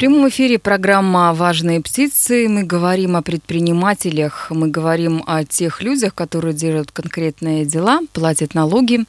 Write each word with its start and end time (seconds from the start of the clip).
Прямом 0.00 0.30
эфире 0.30 0.58
программа 0.58 1.34
«Важные 1.34 1.82
птицы». 1.82 2.48
Мы 2.48 2.62
говорим 2.62 3.16
о 3.16 3.22
предпринимателях, 3.22 4.46
мы 4.48 4.68
говорим 4.68 5.22
о 5.26 5.44
тех 5.44 5.82
людях, 5.82 6.14
которые 6.14 6.54
делают 6.54 6.90
конкретные 6.90 7.66
дела, 7.66 8.00
платят 8.14 8.54
налоги 8.54 9.04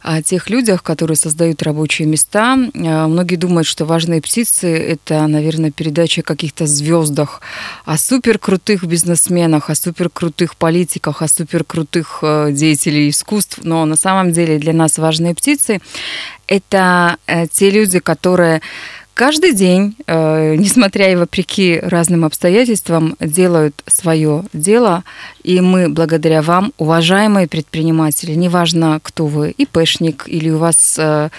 о 0.00 0.22
тех 0.22 0.48
людях, 0.48 0.82
которые 0.82 1.18
создают 1.18 1.62
рабочие 1.62 2.08
места. 2.08 2.56
Э, 2.56 3.06
многие 3.06 3.36
думают, 3.36 3.66
что 3.66 3.84
важные 3.84 4.22
птицы– 4.22 4.74
это, 4.94 5.26
наверное, 5.26 5.70
передача 5.70 6.22
о 6.22 6.24
каких-то 6.24 6.66
звездах, 6.66 7.42
о 7.84 7.98
суперкрутых 7.98 8.84
бизнесменах, 8.84 9.68
о 9.68 9.74
суперкрутых 9.74 10.56
политиках, 10.56 11.20
о 11.20 11.28
суперкрутых 11.28 12.20
э, 12.22 12.48
деятелей 12.50 13.10
искусств. 13.10 13.58
Но 13.62 13.84
на 13.84 13.96
самом 13.96 14.32
деле 14.32 14.58
для 14.58 14.72
нас 14.72 14.96
важные 14.96 15.34
птицы– 15.34 15.82
это 16.46 17.16
э, 17.26 17.46
те 17.46 17.70
люди, 17.70 17.98
которые 17.98 18.62
каждый 19.14 19.54
день, 19.54 19.96
э, 20.06 20.56
несмотря 20.56 21.12
и 21.12 21.16
вопреки 21.16 21.78
разным 21.80 22.24
обстоятельствам, 22.24 23.16
делают 23.20 23.82
свое 23.86 24.44
дело. 24.52 25.04
И 25.42 25.60
мы 25.60 25.88
благодаря 25.88 26.42
вам, 26.42 26.72
уважаемые 26.76 27.48
предприниматели, 27.48 28.34
неважно, 28.34 29.00
кто 29.02 29.26
вы, 29.26 29.50
ИПшник 29.50 30.24
или 30.26 30.50
у 30.50 30.58
вас 30.58 30.96
э, 30.98 31.30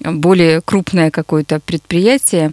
более 0.00 0.60
крупное 0.60 1.10
какое-то 1.10 1.60
предприятие. 1.60 2.52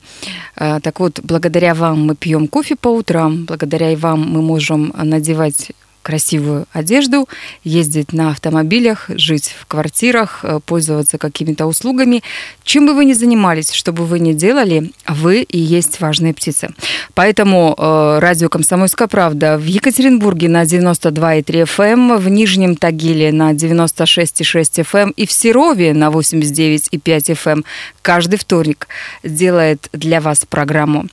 Э, 0.56 0.80
так 0.82 1.00
вот, 1.00 1.20
благодаря 1.24 1.74
вам 1.74 2.06
мы 2.08 2.16
пьем 2.16 2.48
кофе 2.48 2.76
по 2.76 2.90
утрам, 2.90 3.46
благодаря 3.46 3.96
вам 3.98 4.22
мы 4.22 4.42
можем 4.42 4.94
надевать 4.98 5.72
красивую 6.04 6.68
одежду, 6.74 7.28
ездить 7.64 8.14
на 8.14 8.30
автомобилях, 8.30 9.10
жить 9.10 9.56
в 9.60 9.66
квартирах, 9.66 10.42
э, 10.44 10.60
пользоваться 10.64 11.18
какими-то 11.18 11.66
услугами. 11.66 12.22
Чем 12.64 12.86
бы 12.86 12.94
вы 12.94 13.06
ни 13.06 13.14
занимались, 13.14 13.72
что 13.72 13.94
бы 13.94 14.06
вы 14.06 14.20
ни 14.20 14.34
делали, 14.34 14.92
вы 15.08 15.42
и 15.42 15.58
есть 15.58 16.02
важные 16.02 16.34
птицы. 16.34 16.70
Поэтому 17.14 17.74
э, 17.78 18.20
радио 18.20 18.50
«Комсомольская 18.50 19.08
правда» 19.08 19.58
в 19.58 19.66
Екатеринбурге 19.66 20.50
на 20.50 20.64
92,3 20.64 21.64
FM, 21.64 21.94
эм, 21.94 22.18
в 22.18 22.30
Нижнем 22.30 22.76
Тагиле 22.76 23.32
на 23.32 23.54
96,6 23.54 24.82
FM 24.82 25.04
эм 25.04 25.10
и 25.12 25.26
в 25.26 25.32
Серове 25.32 25.94
на 25.94 26.10
89,5 26.10 27.34
FM 27.34 27.52
эм 27.54 27.66
каждый 28.02 28.38
вторник 28.38 28.88
делает 29.24 29.88
для 29.94 30.20
вас 30.20 30.46
программу. 30.48 31.06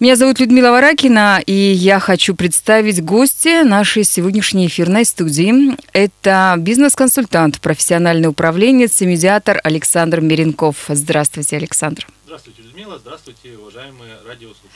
Меня 0.00 0.16
зовут 0.16 0.38
Людмила 0.38 0.70
Варакина, 0.70 1.40
и 1.46 1.52
я 1.52 1.98
хочу 1.98 2.34
представить 2.34 3.02
гостя 3.02 3.64
нашей 3.64 4.04
сегодняшней 4.04 4.33
сегодняшней 4.34 4.66
эфирной 4.66 5.04
студии. 5.04 5.76
Это 5.92 6.56
бизнес-консультант, 6.58 7.60
профессиональный 7.60 8.26
управленец 8.26 9.00
и 9.00 9.06
медиатор 9.06 9.60
Александр 9.62 10.20
Миренков. 10.20 10.86
Здравствуйте, 10.88 11.56
Александр. 11.56 12.04
Здравствуйте, 12.24 12.62
Людмила. 12.62 12.98
Здравствуйте, 12.98 13.56
уважаемые 13.56 14.14
радиослушатели. 14.26 14.73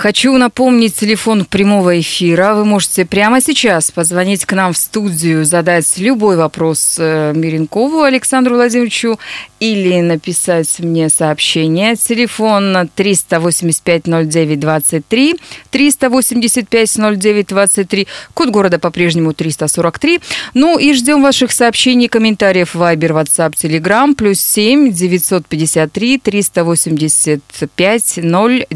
Хочу 0.00 0.32
напомнить 0.38 0.94
телефон 0.94 1.44
прямого 1.44 2.00
эфира. 2.00 2.54
Вы 2.54 2.64
можете 2.64 3.04
прямо 3.04 3.42
сейчас 3.42 3.90
позвонить 3.90 4.46
к 4.46 4.54
нам 4.54 4.72
в 4.72 4.78
студию, 4.78 5.44
задать 5.44 5.98
любой 5.98 6.38
вопрос 6.38 6.96
э, 6.98 7.34
Миренкову 7.34 8.00
Александру 8.00 8.54
Владимировичу 8.54 9.18
или 9.60 10.00
написать 10.00 10.78
мне 10.78 11.10
сообщение. 11.10 11.96
Телефон 11.96 12.88
385-09-23, 12.96 15.38
385-09-23, 15.70 18.06
код 18.32 18.48
города 18.48 18.78
по-прежнему 18.78 19.34
343. 19.34 20.20
Ну 20.54 20.78
и 20.78 20.94
ждем 20.94 21.22
ваших 21.22 21.52
сообщений, 21.52 22.08
комментариев 22.08 22.74
в 22.74 22.80
Viber, 22.80 23.22
WhatsApp, 23.22 23.52
Telegram, 23.52 24.14
плюс 24.14 24.40
7 24.40 24.92
953 24.92 26.18
385 26.20 28.20
0 28.22 28.66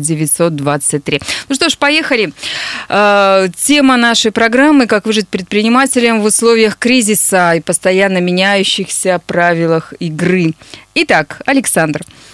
923. 1.18 1.46
Ну 1.48 1.54
что 1.54 1.68
ж, 1.68 1.76
поехали. 1.76 2.32
Э, 2.88 3.48
тема 3.56 3.96
нашей 3.96 4.32
программы 4.32 4.86
«Как 4.86 5.06
выжить 5.06 5.28
предпринимателям 5.28 6.20
в 6.20 6.24
условиях 6.24 6.78
кризиса 6.78 7.54
и 7.54 7.60
постоянно 7.60 8.18
меняющихся 8.18 9.20
правилах 9.26 9.92
игры». 10.00 10.52
Итак, 10.94 11.42
Александр, 11.46 12.02
Э, 12.02 12.33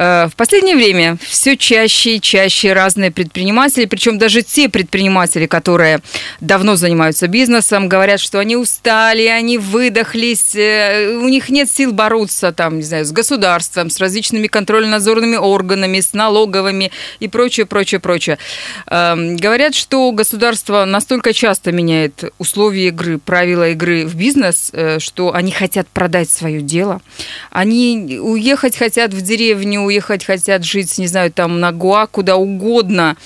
в 0.00 0.32
последнее 0.34 0.76
время 0.76 1.18
все 1.20 1.58
чаще 1.58 2.16
и 2.16 2.20
чаще 2.22 2.72
разные 2.72 3.10
предприниматели, 3.10 3.84
причем 3.84 4.16
даже 4.16 4.40
те 4.40 4.70
предприниматели, 4.70 5.44
которые 5.46 6.00
давно 6.40 6.76
занимаются 6.76 7.26
бизнесом, 7.26 7.86
говорят, 7.86 8.18
что 8.18 8.38
они 8.38 8.56
устали, 8.56 9.26
они 9.26 9.58
выдохлись, 9.58 10.54
э, 10.54 11.16
у 11.16 11.28
них 11.28 11.50
нет 11.50 11.70
сил 11.70 11.92
бороться 11.92 12.52
там, 12.52 12.78
не 12.78 12.82
знаю, 12.82 13.04
с 13.04 13.12
государством, 13.12 13.90
с 13.90 13.98
различными 13.98 14.46
контрольно-надзорными 14.46 15.36
органами, 15.36 16.00
с 16.00 16.14
налоговыми 16.14 16.92
и 17.18 17.28
прочее, 17.28 17.66
прочее, 17.66 18.00
прочее. 18.00 18.38
Эм, 18.86 19.36
говорят, 19.36 19.74
что 19.74 20.10
государство 20.12 20.86
настолько 20.86 21.34
часто 21.34 21.72
меняет 21.72 22.32
условия 22.38 22.88
игры, 22.88 23.18
правила 23.18 23.68
игры 23.68 24.06
в 24.06 24.14
бизнес, 24.14 24.70
э, 24.72 24.98
что 24.98 25.34
они 25.34 25.52
хотят 25.52 25.88
продать 25.88 26.30
свое 26.30 26.62
дело, 26.62 27.02
они 27.50 28.18
уехать 28.18 28.78
хотят 28.78 29.12
в 29.12 29.20
деревню, 29.20 29.89
уехать 29.90 30.24
хотят 30.24 30.64
жить, 30.64 30.98
не 30.98 31.06
знаю, 31.06 31.32
там 31.32 31.60
на 31.60 31.72
Гуа, 31.72 32.06
куда 32.06 32.36
угодно. 32.36 33.16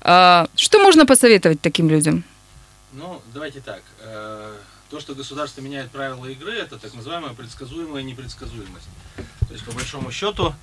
А, 0.00 0.46
что 0.54 0.78
можно 0.78 1.06
посоветовать 1.06 1.60
таким 1.60 1.88
людям? 1.88 2.24
Ну, 2.92 3.20
давайте 3.32 3.60
так. 3.60 3.82
Э, 4.00 4.52
то, 4.90 5.00
что 5.00 5.14
государство 5.14 5.60
меняет 5.60 5.90
правила 5.90 6.26
игры, 6.26 6.52
это 6.52 6.78
так 6.78 6.94
называемая 6.94 7.32
предсказуемая 7.32 8.02
непредсказуемость. 8.02 8.88
То 9.46 9.52
есть, 9.52 9.64
по 9.64 9.72
большому 9.72 10.10
счету, 10.10 10.54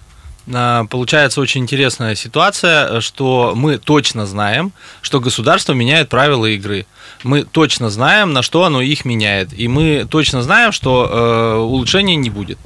получается 0.89 1.41
очень 1.41 1.61
интересная 1.61 2.15
ситуация, 2.15 3.01
что 3.01 3.53
мы 3.55 3.77
точно 3.77 4.25
знаем, 4.25 4.71
что 5.01 5.19
государство 5.19 5.73
меняет 5.73 6.09
правила 6.09 6.45
игры. 6.45 6.85
Мы 7.23 7.43
точно 7.43 7.89
знаем, 7.89 8.33
на 8.33 8.41
что 8.41 8.63
оно 8.63 8.81
их 8.81 9.05
меняет. 9.05 9.49
И 9.53 9.67
мы 9.67 10.07
точно 10.09 10.41
знаем, 10.41 10.71
что 10.71 11.09
э, 11.09 11.59
улучшений 11.59 12.15
не 12.15 12.29
будет. 12.29 12.57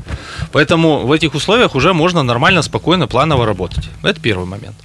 Поэтому 0.52 1.00
в 1.00 1.12
этих 1.12 1.34
условиях 1.34 1.76
уже 1.76 1.94
можно 1.94 2.24
нормально, 2.24 2.62
спокойно, 2.62 3.08
планово 3.08 3.46
работать. 3.46 3.90
Это 4.04 4.20
первый 4.20 4.46
момент. 4.46 4.76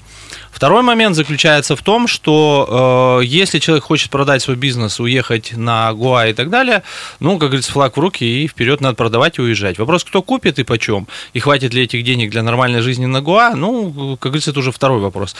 Второй 0.57 0.81
момент 0.81 1.17
заключается 1.17 1.77
в 1.77 1.83
том, 1.83 2.09
что 2.09 3.21
э, 3.21 3.27
если 3.27 3.59
человек 3.59 3.85
хочет 3.85 4.09
продать 4.11 4.41
свой 4.41 4.57
бизнес, 4.57 4.99
уехать 4.99 5.53
на 5.55 5.93
Гуа 5.93 6.29
и 6.29 6.33
так 6.33 6.49
далее, 6.49 6.83
ну, 7.21 7.33
как 7.39 7.51
говорится, 7.51 7.71
флаг 7.71 7.99
в 7.99 8.01
руки 8.01 8.25
и 8.25 8.49
вперед 8.49 8.81
надо 8.81 8.95
продавать 8.95 9.37
и 9.37 9.43
уезжать. 9.43 9.79
Вопрос, 9.79 10.03
кто 10.03 10.23
купит 10.23 10.59
и 10.59 10.63
почем, 10.65 11.09
и 11.35 11.41
хватит 11.41 11.75
ли 11.75 11.83
этих 11.83 12.03
денег 12.05 12.31
для 12.31 12.43
нормальной 12.43 12.81
жизни 12.81 13.05
на 13.05 13.21
Гуа, 13.21 13.55
ну, 13.55 14.17
как 14.17 14.33
говорится, 14.33 14.51
это 14.51 14.61
уже 14.61 14.73
второй 14.73 14.99
вопрос. 15.01 15.37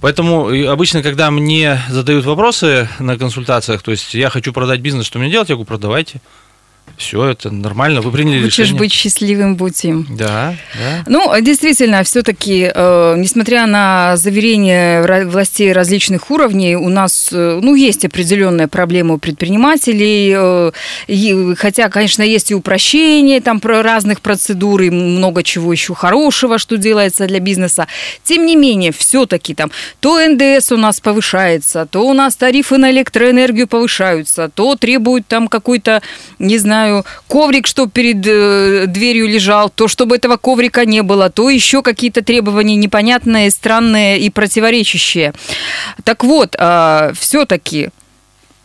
Поэтому 0.00 0.48
обычно, 0.72 1.02
когда 1.02 1.30
мне 1.30 1.78
задают 1.90 2.24
вопросы 2.24 2.88
на 2.98 3.18
консультациях, 3.18 3.82
то 3.82 3.90
есть 3.90 4.14
я 4.14 4.30
хочу 4.30 4.54
продать 4.54 4.80
бизнес, 4.80 5.04
что 5.04 5.18
мне 5.18 5.30
делать, 5.30 5.50
я 5.50 5.56
говорю, 5.56 5.66
продавайте 5.66 6.22
все 6.96 7.24
это 7.24 7.50
нормально, 7.50 8.00
вы 8.00 8.10
приняли 8.10 8.42
Хочешь 8.42 8.58
решение. 8.58 8.78
быть 8.78 8.92
счастливым, 8.92 9.56
будь 9.56 9.84
им. 9.84 10.06
Да, 10.10 10.54
да. 10.74 11.04
Ну, 11.06 11.32
действительно, 11.40 12.02
все-таки, 12.04 12.70
э, 12.74 13.14
несмотря 13.16 13.66
на 13.66 14.16
заверения 14.16 15.24
властей 15.24 15.72
различных 15.72 16.30
уровней, 16.30 16.76
у 16.76 16.88
нас, 16.88 17.30
э, 17.32 17.60
ну, 17.62 17.74
есть 17.74 18.04
определенная 18.04 18.68
проблема 18.68 19.14
у 19.14 19.18
предпринимателей, 19.18 20.34
э, 20.36 20.72
и, 21.08 21.54
хотя, 21.56 21.88
конечно, 21.88 22.22
есть 22.22 22.50
и 22.50 22.54
упрощение 22.54 23.40
там 23.40 23.60
про 23.60 23.82
разных 23.82 24.20
процедур, 24.20 24.82
и 24.82 24.90
много 24.90 25.42
чего 25.42 25.72
еще 25.72 25.94
хорошего, 25.94 26.58
что 26.58 26.76
делается 26.76 27.26
для 27.26 27.40
бизнеса. 27.40 27.86
Тем 28.22 28.46
не 28.46 28.56
менее, 28.56 28.92
все-таки 28.92 29.54
там 29.54 29.70
то 30.00 30.20
НДС 30.20 30.72
у 30.72 30.76
нас 30.76 31.00
повышается, 31.00 31.86
то 31.90 32.06
у 32.08 32.12
нас 32.12 32.36
тарифы 32.36 32.78
на 32.78 32.90
электроэнергию 32.90 33.66
повышаются, 33.66 34.50
то 34.54 34.76
требуют 34.76 35.26
там 35.26 35.48
какой-то, 35.48 36.02
не 36.38 36.58
знаю, 36.58 36.83
знаю, 36.84 37.04
коврик, 37.28 37.66
что 37.66 37.86
перед 37.86 38.26
э, 38.26 38.84
дверью 38.86 39.28
лежал, 39.28 39.70
то 39.70 39.88
чтобы 39.88 40.16
этого 40.16 40.36
коврика 40.36 40.84
не 40.84 41.02
было, 41.02 41.30
то 41.30 41.50
еще 41.50 41.82
какие-то 41.82 42.22
требования 42.22 42.76
непонятные, 42.76 43.50
странные 43.50 44.18
и 44.18 44.30
противоречащие. 44.30 45.32
Так 46.04 46.24
вот, 46.24 46.56
э, 46.58 47.12
все-таки 47.18 47.90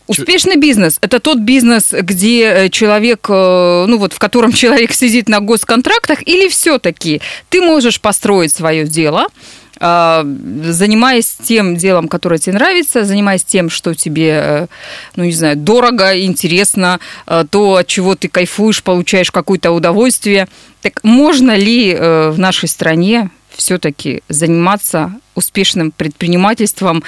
Успешный 0.07 0.55
бизнес– 0.55 0.97
это 1.01 1.19
тот 1.19 1.37
бизнес, 1.37 1.93
где 1.93 2.41
э, 2.41 2.69
человек, 2.69 3.27
э, 3.29 3.85
ну 3.87 3.97
вот 3.99 4.13
в 4.13 4.17
котором 4.17 4.51
человек 4.61 4.91
сидит 4.91 5.29
на 5.29 5.39
госконтрактах, 5.39 6.27
или 6.27 6.49
все-таки 6.49 7.21
ты 7.49 7.61
можешь 7.61 8.01
построить 8.01 8.51
свое 8.51 8.85
дело, 8.85 9.27
а, 9.27 9.29
занимаясь 9.79 11.37
тем 11.41 11.77
делом, 11.77 12.07
которое 12.07 12.37
тебе 12.37 12.55
нравится, 12.55 13.05
занимаясь 13.05 13.43
тем, 13.43 13.69
что 13.69 13.95
тебе, 13.95 14.31
э, 14.31 14.67
ну, 15.15 15.23
не 15.23 15.31
знаю, 15.31 15.55
дорого, 15.55 16.19
интересно, 16.21 16.99
э, 17.27 17.45
то, 17.49 17.75
от 17.75 17.87
чего 17.87 18.15
ты 18.15 18.27
кайфуешь, 18.27 18.83
получаешь 18.83 19.31
какое-то 19.31 19.71
удовольствие. 19.71 20.47
Так 20.81 21.03
можно 21.03 21.55
ли 21.55 21.93
э, 21.93 22.29
в 22.29 22.39
нашей 22.39 22.67
стране 22.67 23.29
все-таки 23.55 24.21
заниматься 24.29 25.13
успешным 25.35 25.91
предпринимательством, 25.91 27.03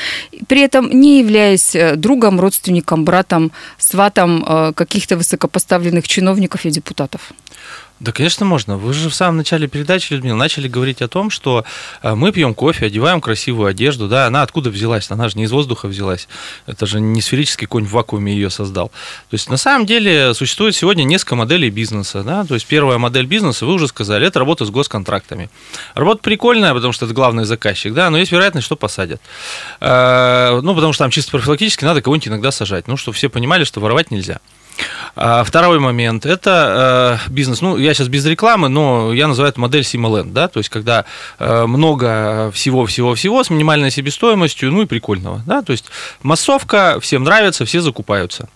при 0.48 0.62
этом 0.62 0.90
не 0.90 1.20
являясь 1.20 1.76
другом, 1.96 2.40
родственником, 2.40 3.06
братом, 3.06 3.52
сватом 3.78 4.74
каких-то 4.76 5.18
высокопоставленных 5.18 6.08
чиновников 6.08 6.66
и 6.66 6.72
депутатов? 6.72 7.32
Да, 8.02 8.12
конечно, 8.12 8.48
можно. 8.48 8.78
Вы 8.78 8.94
же 8.94 9.12
в 9.12 9.14
самом 9.14 9.38
начале 9.38 9.68
передачи, 9.68 10.12
Людмила, 10.12 10.36
начали 10.36 10.68
говорить 10.68 11.04
о 11.04 11.08
том, 11.08 11.30
что 11.30 11.66
э, 12.02 12.16
мы 12.16 12.32
пьем 12.32 12.56
кофе, 12.56 12.88
одеваем 12.88 13.22
красивую 13.22 13.68
одежду. 13.68 14.08
Да, 14.08 14.26
она 14.26 14.42
откуда 14.42 14.72
взялась? 14.72 15.12
Она 15.12 15.30
же 15.30 15.38
не 15.38 15.44
из 15.44 15.52
воздуха 15.52 15.88
взялась. 15.88 16.28
Это 16.66 16.88
же 16.88 17.00
не 17.00 17.22
сферический 17.22 17.68
конь 17.68 17.86
в 17.86 17.92
вакууме 17.92 18.34
ее 18.34 18.50
создал. 18.50 18.88
То 19.30 19.36
есть, 19.36 19.52
на 19.52 19.58
самом 19.58 19.86
деле, 19.86 20.34
существует 20.34 20.76
сегодня 20.76 21.04
несколько 21.04 21.36
моделей 21.36 21.70
бизнеса. 21.70 22.24
Да? 22.24 22.44
То 22.44 22.56
есть, 22.56 22.66
первая 22.66 22.98
модель 22.98 23.28
бизнеса, 23.28 23.68
вы 23.68 23.74
уже 23.74 23.88
сказали, 23.88 24.26
это 24.26 24.40
работа 24.40 24.66
с 24.66 24.72
госконтрактами. 24.72 25.52
Работа 25.94 26.24
прикольная, 26.24 26.74
потому 26.74 26.94
что 26.94 27.06
это 27.06 27.14
главный 27.14 27.46
заказчик, 27.46 27.94
да, 27.94 28.10
но 28.10 28.18
есть 28.18 28.32
вероятность, 28.32 28.66
что 28.66 28.76
посадят. 28.76 29.22
Э, 29.80 30.60
ну, 30.64 30.74
потому 30.74 30.92
что 30.94 31.04
там 31.04 31.12
чисто 31.12 31.30
профилактически 31.30 31.86
надо 31.86 32.02
кого-нибудь 32.02 32.30
иногда 32.30 32.50
сажать. 32.50 32.88
Ну, 32.88 32.98
чтобы 32.98 33.16
все 33.16 33.30
понимали, 33.30 33.64
что 33.64 33.80
воровать 33.80 34.10
нельзя. 34.10 34.40
А 35.16 35.44
второй 35.44 35.80
момент– 35.80 36.26
это 36.28 37.20
э, 37.28 37.32
бизнес. 37.32 37.62
Ну, 37.62 37.78
я 37.78 37.94
сейчас 37.94 38.08
без 38.08 38.26
рекламы, 38.26 38.70
но 38.70 39.14
я 39.14 39.28
называю 39.28 39.52
это 39.52 39.60
модель 39.60 39.84
Симоленд, 39.84 40.34
да, 40.34 40.48
то 40.48 40.60
есть 40.60 40.70
когда 40.70 41.06
э, 41.40 41.66
много 41.66 42.52
всего-всего-всего 42.54 43.44
с 43.44 43.50
минимальной 43.50 43.92
себестоимостью, 43.92 44.72
ну 44.72 44.84
и 44.84 44.86
прикольного, 44.86 45.44
да, 45.46 45.62
то 45.62 45.72
есть 45.72 45.86
массовка, 46.24 47.00
всем 47.02 47.24
нравится, 47.24 47.66
все 47.66 47.82
закупаются. 47.82 48.50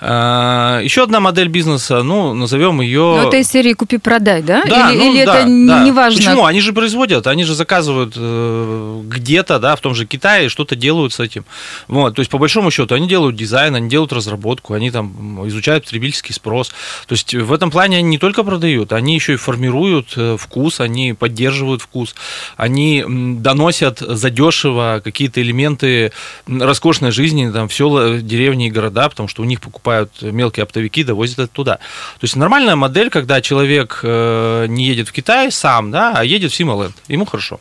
А, 0.00 0.80
Еще 0.82 1.04
одна 1.04 1.20
модель 1.20 1.48
бизнеса, 1.48 2.02
ну, 2.02 2.34
назовем 2.34 2.80
ее... 2.80 3.00
Но 3.00 3.28
это 3.28 3.36
из 3.36 3.48
серии 3.48 3.72
«Купи-продай», 3.72 4.42
да? 4.42 4.62
Да, 4.64 4.90
или, 4.90 4.98
ну, 4.98 5.14
или 5.14 5.24
да, 5.24 5.40
это 5.40 5.44
да. 5.46 5.84
не 5.84 5.92
важно? 5.92 6.18
Почему? 6.18 6.44
Они 6.44 6.60
же 6.60 6.72
производят, 6.72 7.26
они 7.26 7.44
же 7.44 7.54
заказывают 7.54 8.14
э, 8.16 9.02
где-то, 9.04 9.58
да, 9.58 9.76
в 9.76 9.80
том 9.80 9.94
же 9.94 10.06
Китае, 10.06 10.48
что-то 10.48 10.74
делают 10.76 11.12
с 11.12 11.20
этим. 11.20 11.44
Вот, 11.88 12.14
то 12.16 12.20
есть, 12.20 12.30
по 12.30 12.38
большому 12.38 12.70
счету, 12.70 12.94
они 12.94 13.08
делают 13.08 13.36
дизайн, 13.36 13.74
они 13.76 13.88
делают 13.88 14.12
разработку, 14.12 14.74
они 14.74 14.90
там 14.90 15.46
изучают 15.48 15.84
потребительский 15.84 16.32
спрос. 16.32 16.70
То 17.06 17.14
есть, 17.14 17.32
в 17.34 17.52
этом 17.52 17.70
плане 17.70 17.98
они 17.98 18.08
не 18.08 18.18
только 18.18 18.42
продают, 18.42 18.92
они 18.92 19.14
еще 19.14 19.34
и 19.34 19.36
формируют 19.36 20.14
э, 20.16 20.36
вкус, 20.38 20.80
они 20.80 21.12
поддерживают 21.12 21.82
вкус, 21.82 22.14
они 22.56 23.04
доносят 23.06 24.00
задешево 24.00 25.00
какие-то 25.04 25.40
элементы 25.40 26.12
роскошной 26.46 27.12
жизни, 27.12 27.50
там, 27.50 27.68
в 27.68 27.74
села, 27.74 28.18
деревни 28.18 28.66
и 28.66 28.70
города, 28.70 29.08
потому 29.08 29.28
что 29.28 29.42
у 29.42 29.44
них 29.44 29.60
покупают 29.60 29.83
покупают 29.84 30.22
мелкие 30.22 30.64
оптовики, 30.64 31.04
довозят 31.04 31.38
это 31.38 31.52
туда. 31.52 31.76
То 31.76 32.24
есть 32.24 32.36
нормальная 32.36 32.76
модель, 32.76 33.10
когда 33.10 33.40
человек 33.40 34.00
э, 34.02 34.66
не 34.68 34.86
едет 34.86 35.08
в 35.08 35.12
Китай 35.12 35.52
сам, 35.52 35.90
да, 35.90 36.14
а 36.16 36.24
едет 36.24 36.52
в 36.52 36.54
Сима-ленд. 36.54 36.94
Ему 37.08 37.26
хорошо. 37.26 37.60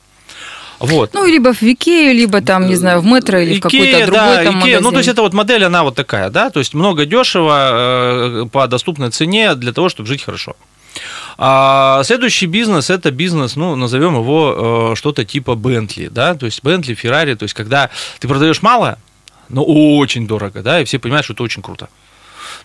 Вот. 0.79 1.13
Ну, 1.13 1.25
либо 1.25 1.53
в 1.53 1.61
Икею, 1.61 2.13
либо 2.13 2.41
там, 2.41 2.67
не 2.67 2.75
знаю, 2.75 3.01
в 3.01 3.05
Метро 3.05 3.39
или 3.39 3.57
Икея, 3.57 3.59
в 3.59 3.61
какой-то 3.61 4.05
другой 4.05 4.11
да, 4.11 4.35
там 4.35 4.43
Икея. 4.43 4.53
магазин. 4.55 4.83
Ну, 4.83 4.91
то 4.91 4.97
есть 4.97 5.09
это 5.09 5.21
вот 5.21 5.33
модель, 5.33 5.63
она 5.63 5.83
вот 5.83 5.95
такая, 5.95 6.29
да, 6.29 6.49
то 6.49 6.59
есть 6.59 6.73
много 6.73 7.05
дешево 7.05 7.69
э, 7.71 8.45
по 8.51 8.67
доступной 8.67 9.11
цене 9.11 9.55
для 9.55 9.73
того, 9.73 9.89
чтобы 9.89 10.07
жить 10.07 10.23
хорошо. 10.23 10.55
А 11.37 12.03
следующий 12.03 12.45
бизнес 12.45 12.89
это 12.89 13.11
бизнес, 13.11 13.55
ну, 13.55 13.75
назовем 13.75 14.15
его 14.15 14.91
э, 14.91 14.95
что-то 14.95 15.25
типа 15.25 15.55
Бентли, 15.55 16.07
да, 16.07 16.35
то 16.35 16.45
есть 16.45 16.63
Бентли, 16.63 16.93
Феррари, 16.93 17.35
то 17.35 17.43
есть 17.43 17.55
когда 17.55 17.89
ты 18.19 18.27
продаешь 18.27 18.61
мало, 18.61 18.97
но 19.49 19.63
очень 19.63 20.27
дорого, 20.27 20.61
да, 20.61 20.81
и 20.81 20.85
все 20.85 20.99
понимают, 20.99 21.25
что 21.25 21.33
это 21.33 21.43
очень 21.43 21.61
круто. 21.61 21.89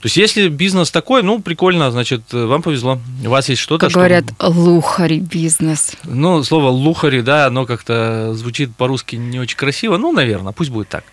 То 0.01 0.07
есть, 0.07 0.17
если 0.17 0.49
бизнес 0.49 0.91
такой, 0.91 1.23
ну, 1.23 1.41
прикольно, 1.41 1.91
значит, 1.91 2.23
вам 2.33 2.63
повезло. 2.63 3.01
У 3.25 3.29
вас 3.29 3.49
есть 3.49 3.61
что-то, 3.61 3.87
Как 3.87 3.91
что... 3.91 3.99
говорят, 3.99 4.25
лухари 4.41 5.19
бизнес. 5.19 5.93
Ну, 6.05 6.45
слово 6.45 6.69
лухари, 6.69 7.21
да, 7.21 7.47
оно 7.47 7.67
как-то 7.67 8.33
звучит 8.35 8.75
по-русски 8.77 9.17
не 9.17 9.41
очень 9.41 9.57
красиво. 9.57 9.97
Ну, 9.97 10.13
наверное, 10.13 10.53
пусть 10.53 10.71
будет 10.71 10.89
так. 10.89 11.05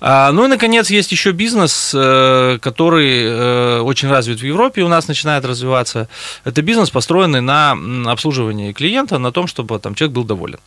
А, 0.00 0.30
ну 0.32 0.44
и, 0.44 0.48
наконец, 0.48 0.90
есть 0.90 1.10
еще 1.10 1.32
бизнес, 1.32 1.92
э, 1.94 2.58
который 2.60 3.22
э, 3.24 3.80
очень 3.80 4.08
развит 4.08 4.40
в 4.40 4.44
Европе, 4.44 4.82
у 4.82 4.88
нас 4.88 5.08
начинает 5.08 5.44
развиваться. 5.44 6.08
Это 6.44 6.60
бизнес, 6.60 6.90
построенный 6.90 7.40
на 7.40 7.76
обслуживании 8.06 8.72
клиента, 8.72 9.18
на 9.18 9.32
том, 9.32 9.46
чтобы 9.46 9.78
там 9.78 9.94
человек 9.94 10.14
был 10.14 10.24
доволен. 10.24 10.58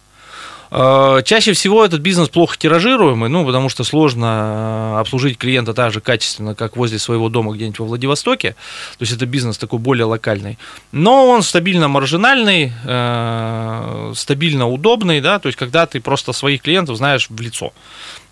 Э, 0.73 1.21
чаще 1.25 1.51
всего 1.51 1.83
этот 1.83 1.99
бизнес 1.99 2.29
плохо 2.29 2.57
тиражируемый, 2.57 3.29
ну, 3.29 3.45
потому 3.45 3.67
что 3.67 3.83
сложно 3.83 4.99
обслужить 4.99 5.37
клиента 5.37 5.73
так 5.73 5.91
же 5.91 5.99
качественно, 5.99 6.55
как 6.55 6.77
возле 6.77 6.97
своего 6.97 7.27
дома 7.27 7.53
где-нибудь 7.53 7.79
во 7.79 7.85
Владивостоке. 7.87 8.55
То 8.97 9.01
есть 9.03 9.11
это 9.11 9.25
бизнес 9.25 9.57
такой 9.57 9.79
более 9.79 10.05
локальный. 10.05 10.57
Но 10.93 11.27
он 11.27 11.43
стабильно 11.43 11.89
маржинальный, 11.89 12.71
э, 12.85 14.13
стабильно 14.15 14.69
удобный, 14.69 15.19
да, 15.19 15.39
то 15.39 15.47
есть 15.47 15.59
когда 15.59 15.85
ты 15.85 15.99
просто 15.99 16.31
своих 16.31 16.61
клиентов 16.61 16.95
знаешь 16.95 17.27
в 17.29 17.41
лицо. 17.41 17.73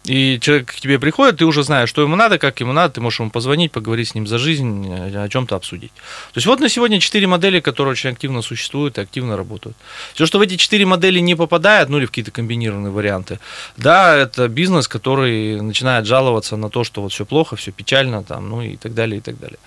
И 0.05 0.39
человек 0.39 0.73
к 0.73 0.79
тебе 0.79 0.97
приходит, 0.97 1.37
ты 1.37 1.45
уже 1.45 1.61
знаешь, 1.63 1.89
что 1.89 2.01
ему 2.01 2.15
надо, 2.15 2.37
как 2.39 2.59
ему 2.61 2.71
надо, 2.71 2.95
ты 2.95 3.01
можешь 3.01 3.19
ему 3.19 3.29
позвонить, 3.29 3.71
поговорить 3.71 4.09
с 4.09 4.15
ним 4.15 4.27
за 4.27 4.37
жизнь, 4.37 4.87
о 4.89 5.27
чем-то 5.27 5.55
обсудить. 5.55 5.91
То 6.33 6.37
есть 6.37 6.47
вот 6.47 6.59
на 6.61 6.69
сегодня 6.69 6.99
четыре 6.99 7.27
модели, 7.27 7.59
которые 7.59 7.91
очень 7.91 8.11
активно 8.11 8.41
существуют 8.41 8.97
и 8.97 9.01
активно 9.01 9.35
работают. 9.35 9.77
Все, 10.13 10.25
что 10.25 10.39
в 10.39 10.41
эти 10.41 10.55
четыре 10.55 10.85
модели 10.85 11.19
не 11.19 11.35
попадает, 11.35 11.89
ну 11.89 11.97
или 11.97 12.05
в 12.05 12.09
какие-то 12.09 12.31
комбинированные 12.31 12.91
варианты, 12.91 13.39
да, 13.77 14.15
это 14.15 14.47
бизнес, 14.47 14.87
который 14.87 15.61
начинает 15.61 16.05
жаловаться 16.05 16.55
на 16.55 16.69
то, 16.69 16.83
что 16.83 17.01
вот 17.01 17.11
все 17.11 17.25
плохо, 17.25 17.55
все 17.57 17.71
печально, 17.71 18.23
там, 18.23 18.49
ну 18.49 18.61
и 18.61 18.77
так 18.77 18.93
далее, 18.93 19.17
и 19.17 19.21
так 19.21 19.37
далее. 19.37 19.59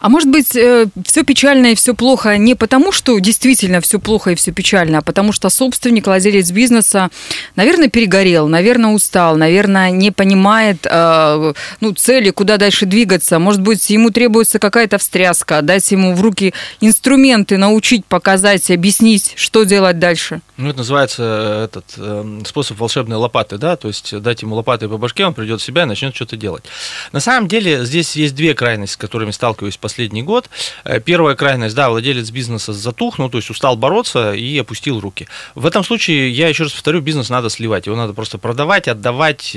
А 0.00 0.08
может 0.08 0.30
быть, 0.30 0.56
э, 0.56 0.86
все 1.04 1.22
печально 1.22 1.68
и 1.68 1.74
все 1.74 1.94
плохо 1.94 2.36
не 2.38 2.54
потому, 2.54 2.92
что 2.92 3.18
действительно 3.18 3.80
все 3.80 3.98
плохо 3.98 4.32
и 4.32 4.34
все 4.34 4.52
печально, 4.52 4.98
а 4.98 5.02
потому 5.02 5.32
что 5.32 5.48
собственник, 5.48 6.06
владелец 6.06 6.50
бизнеса, 6.50 7.10
наверное, 7.54 7.88
перегорел, 7.88 8.48
наверное, 8.48 8.90
устал, 8.90 9.36
наверное, 9.36 9.75
не 9.90 10.10
понимает 10.10 10.86
э, 10.88 11.52
ну, 11.80 11.92
цели, 11.92 12.30
куда 12.30 12.56
дальше 12.56 12.86
двигаться. 12.86 13.38
Может 13.38 13.60
быть, 13.60 13.88
ему 13.90 14.10
требуется 14.10 14.58
какая-то 14.58 14.98
встряска, 14.98 15.62
дать 15.62 15.90
ему 15.92 16.14
в 16.14 16.20
руки 16.20 16.54
инструменты, 16.80 17.56
научить, 17.56 18.04
показать, 18.06 18.70
объяснить, 18.70 19.34
что 19.36 19.64
делать 19.64 19.98
дальше. 19.98 20.40
Ну, 20.56 20.70
это 20.70 20.78
называется 20.78 21.22
э, 21.22 21.64
этот 21.64 21.84
э, 21.96 22.40
способ 22.46 22.78
волшебной 22.78 23.16
лопаты, 23.16 23.58
да, 23.58 23.76
то 23.76 23.88
есть 23.88 24.18
дать 24.20 24.42
ему 24.42 24.54
лопатой 24.54 24.88
по 24.88 24.96
башке, 24.96 25.26
он 25.26 25.34
придет 25.34 25.60
в 25.60 25.64
себя 25.64 25.82
и 25.82 25.86
начнет 25.86 26.14
что-то 26.14 26.36
делать. 26.36 26.64
На 27.12 27.20
самом 27.20 27.48
деле 27.48 27.84
здесь 27.84 28.16
есть 28.16 28.34
две 28.34 28.54
крайности, 28.54 28.94
с 28.94 28.96
которыми 28.96 29.30
сталкиваюсь 29.30 29.76
последний 29.76 30.22
год. 30.22 30.48
Э, 30.84 31.00
первая 31.00 31.34
крайность, 31.34 31.74
да, 31.74 31.90
владелец 31.90 32.30
бизнеса 32.30 32.72
затух, 32.72 33.18
ну, 33.18 33.28
то 33.28 33.38
есть 33.38 33.50
устал 33.50 33.76
бороться 33.76 34.32
и 34.32 34.58
опустил 34.58 35.00
руки. 35.00 35.28
В 35.54 35.66
этом 35.66 35.84
случае, 35.84 36.30
я 36.30 36.48
еще 36.48 36.64
раз 36.64 36.72
повторю, 36.72 37.00
бизнес 37.00 37.28
надо 37.28 37.50
сливать, 37.50 37.86
его 37.86 37.96
надо 37.96 38.14
просто 38.14 38.38
продавать, 38.38 38.88
отдавать, 38.88 39.52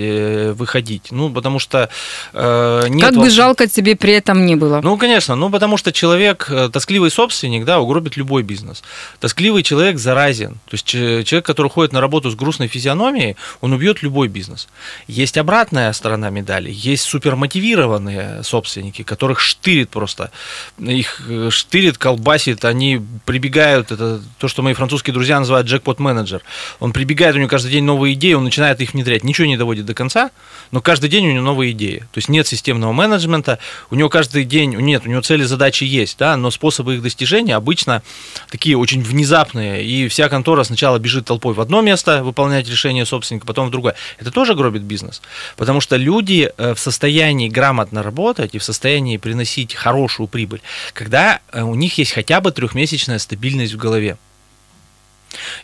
выходить, 0.54 1.12
ну, 1.12 1.30
потому 1.30 1.60
что 1.60 1.90
э, 2.34 2.86
нет... 2.90 3.02
Как 3.02 3.16
бы 3.16 3.28
волш- 3.28 3.30
жалко 3.30 3.68
тебе 3.68 3.96
при 3.96 4.14
этом 4.14 4.46
не 4.46 4.56
было. 4.56 4.82
ну, 4.84 4.98
конечно, 4.98 5.36
ну 5.36 5.50
потому 5.50 5.78
что 5.78 5.92
человек, 5.92 6.48
э, 6.50 6.70
тоскливый 6.72 7.12
собственник, 7.12 7.66
да, 7.66 7.80
угробит 7.80 8.18
любой 8.18 8.44
бизнес. 8.44 8.84
Тоскливый 9.20 9.64
человек 9.64 9.98
заразен. 9.98 10.54
То 10.70 10.74
есть 10.74 10.86
че- 10.86 11.24
человек, 11.24 11.46
который 11.46 11.70
ходит 11.70 11.94
на 11.94 12.02
работу 12.02 12.30
с 12.30 12.36
грустной 12.36 12.68
физиономией, 12.68 13.36
он 13.62 13.74
убьет 13.74 14.04
любой 14.04 14.28
бизнес. 14.28 14.68
Есть 15.08 15.38
обратная 15.38 15.94
сторона 15.94 16.30
медали. 16.30 16.72
Есть 16.72 17.04
супермотивированные 17.04 18.44
собственники, 18.44 19.04
которых 19.04 19.40
штырит 19.40 19.90
просто. 19.90 20.32
Их 20.80 21.22
э, 21.28 21.50
штырит, 21.52 21.98
колбасит, 21.98 22.66
они 22.66 23.02
прибегают, 23.26 23.92
это 23.92 24.22
то, 24.38 24.48
что 24.48 24.62
мои 24.62 24.74
французские 24.74 25.14
друзья 25.14 25.40
называют 25.40 25.68
джекпот-менеджер. 25.68 26.42
Он 26.80 26.92
прибегает, 26.94 27.36
у 27.36 27.40
него 27.40 27.50
каждый 27.50 27.72
день 27.72 27.84
новые 27.84 28.14
идеи, 28.14 28.34
он 28.34 28.44
начинает 28.44 28.82
их 28.82 28.94
внедрять. 28.94 29.24
Ничего 29.24 29.48
не 29.48 29.58
доводит 29.58 29.86
до 29.86 29.94
конца, 30.00 30.32
но 30.72 30.80
каждый 30.80 31.10
день 31.10 31.28
у 31.28 31.32
него 31.34 31.44
новые 31.44 31.74
идеи. 31.74 32.00
То 32.14 32.20
есть 32.20 32.30
нет 32.30 32.48
системного 32.48 32.94
менеджмента, 32.94 33.60
у 33.92 33.96
него 33.96 34.08
каждый 34.08 34.46
день, 34.46 34.76
нет, 34.76 35.06
у 35.06 35.10
него 35.10 35.22
цели, 35.22 35.44
задачи 35.44 35.84
есть, 35.84 36.18
да, 36.18 36.38
но 36.38 36.52
способы 36.52 36.96
их 36.96 37.02
достижения 37.02 37.56
обычно 37.56 38.02
такие 38.50 38.78
очень 38.78 39.02
внезапные, 39.04 39.84
и 39.84 40.08
вся 40.08 40.30
контора 40.30 40.64
сначала 40.64 41.00
бежит 41.00 41.26
толпой 41.26 41.54
в 41.54 41.60
одно 41.60 41.82
место 41.82 42.24
выполнять 42.24 42.70
решение 42.70 43.06
собственника, 43.06 43.46
потом 43.46 43.68
в 43.68 43.72
другое. 43.72 43.96
Это 44.20 44.32
тоже 44.32 44.56
гробит 44.56 44.84
бизнес, 44.84 45.22
потому 45.58 45.82
что 45.82 45.98
люди 45.98 46.50
э, 46.58 46.74
в 46.74 46.80
состоянии 46.80 47.50
грамотно 47.50 48.02
работать 48.02 48.56
и 48.56 48.58
в 48.58 48.64
состоянии 48.64 49.18
приносить 49.18 49.74
хорошую 49.74 50.28
прибыль, 50.28 50.62
когда 50.94 51.42
э, 51.52 51.62
у 51.62 51.76
них 51.76 51.98
есть 51.98 52.14
хотя 52.14 52.40
бы 52.40 52.52
трехмесячная 52.52 53.20
стабильность 53.20 53.74
в 53.74 53.78
голове. 53.78 54.18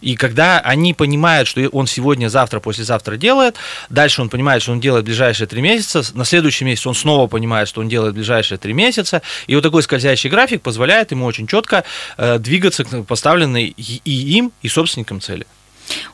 И 0.02 0.16
когда 0.16 0.60
они 0.60 0.94
понимают, 0.94 1.48
что 1.48 1.68
он 1.70 1.88
сегодня, 1.88 2.30
завтра, 2.30 2.60
послезавтра 2.60 3.18
делает, 3.18 3.56
дальше 3.90 4.22
он 4.22 4.30
понимает, 4.30 4.62
что 4.62 4.72
он 4.72 4.80
делает 4.80 5.06
ближайшие 5.06 5.48
три 5.48 5.62
месяца, 5.62 6.04
на 6.14 6.26
следующий 6.26 6.66
месяц 6.66 6.86
он 6.88 6.96
снова 6.96 7.28
понимает, 7.28 7.68
что 7.68 7.82
он 7.82 7.90
делает 7.90 8.14
ближайшие 8.14 8.58
три 8.58 8.74
месяца, 8.74 9.22
и 9.48 9.56
вот 9.56 9.62
такой 9.62 9.84
скользящий 9.84 10.30
график 10.30 10.62
позволяет 10.62 11.12
ему 11.12 11.26
очень 11.26 11.48
четко 11.48 11.84
э, 12.18 12.40
двигаться 12.40 12.84
к 12.84 13.04
поставленной 13.04 13.66
и 13.66 14.12
им, 14.12 14.52
и 14.62 14.68
собственникам 14.68 15.22
цели. 15.22 15.46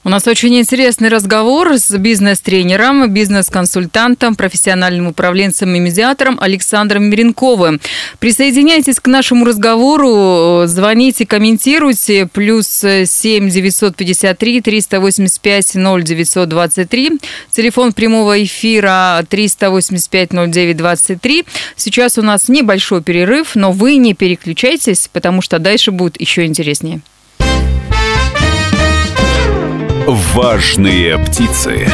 У 0.04 0.10
нас 0.10 0.28
очень 0.28 0.58
интересный 0.58 1.10
разговор 1.10 1.74
с 1.74 1.92
бизнес-тренером, 1.92 3.12
бизнес-консультантом, 3.12 4.36
профессиональным 4.36 5.08
управленцем 5.08 5.75
и 5.75 5.80
медиатором 5.80 6.38
Александром 6.42 7.04
Миренковым. 7.06 7.80
Присоединяйтесь 8.20 9.00
к 9.00 9.08
нашему 9.08 9.46
разговору, 9.46 10.63
звоните, 10.66 11.25
комментируйте. 11.25 12.28
Плюс 12.32 12.68
7 12.68 13.50
953 13.50 14.62
385 14.62 15.75
0923. 15.75 17.12
Телефон 17.51 17.94
прямого 17.94 18.44
эфира 18.44 19.24
385 19.30 20.32
0923. 20.32 21.46
Сейчас 21.75 22.18
у 22.18 22.22
нас 22.22 22.50
небольшой 22.50 23.04
перерыв, 23.04 23.56
но 23.56 23.72
вы 23.72 23.98
не 23.98 24.13
переключайтесь, 24.13 25.10
потому 25.12 25.42
что 25.42 25.60
дальше 25.60 25.92
будет 25.92 26.20
еще 26.20 26.46
интереснее. 26.46 27.01
Важные 30.08 31.20
птицы. 31.20 31.86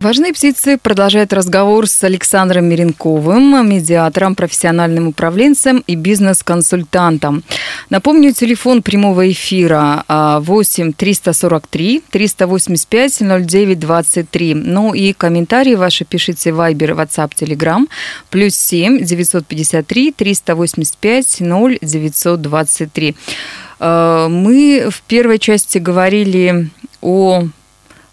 Важные 0.00 0.32
птицы 0.32 0.78
продолжает 0.78 1.32
разговор 1.32 1.86
с 1.86 2.02
Александром 2.02 2.64
Миренковым, 2.64 3.68
медиатором, 3.68 4.34
профессиональным 4.34 5.06
управленцем 5.06 5.84
и 5.86 5.94
бизнес-консультантом. 5.94 7.44
Напомню, 7.88 8.32
телефон 8.32 8.82
прямого 8.82 9.30
эфира 9.30 10.04
8 10.08 10.92
343 10.92 12.02
385 12.10 13.20
09 13.20 13.78
23. 13.78 14.54
Ну 14.54 14.92
и 14.92 15.12
комментарии 15.12 15.76
ваши 15.76 16.04
пишите 16.04 16.52
в 16.52 16.60
Viber, 16.60 16.96
WhatsApp, 16.96 17.30
Telegram. 17.38 17.86
Плюс 18.28 18.56
7 18.56 19.04
953 19.04 20.12
385 20.12 21.36
0 21.40 21.78
923. 21.80 23.14
Мы 23.82 24.88
в 24.90 25.02
первой 25.02 25.38
части 25.38 25.78
говорили 25.78 26.70
о 27.00 27.48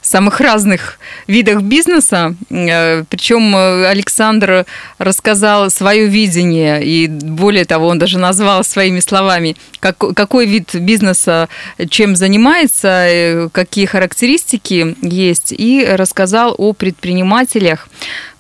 самых 0.02 0.40
разных 0.40 1.00
видах 1.28 1.62
бизнеса. 1.62 2.36
Э, 2.50 3.04
Причем 3.10 3.56
э, 3.56 3.88
Александр 3.88 4.66
рассказал 4.98 5.70
свое 5.70 6.08
видение, 6.08 6.84
и 6.84 7.08
более 7.08 7.66
того, 7.66 7.88
он 7.88 8.00
даже 8.00 8.18
назвал 8.18 8.64
своими 8.64 9.02
словами, 9.02 9.56
как, 9.80 9.98
какой 9.98 10.46
вид 10.46 10.74
бизнеса 10.76 11.50
чем 11.90 12.16
занимается, 12.16 12.88
э, 12.88 13.50
какие 13.52 13.86
характеристики 13.86 14.96
есть, 15.02 15.54
и 15.58 15.86
рассказал 15.86 16.56
о 16.58 16.74
предпринимателях, 16.74 17.88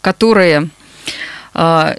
которые 0.01 0.69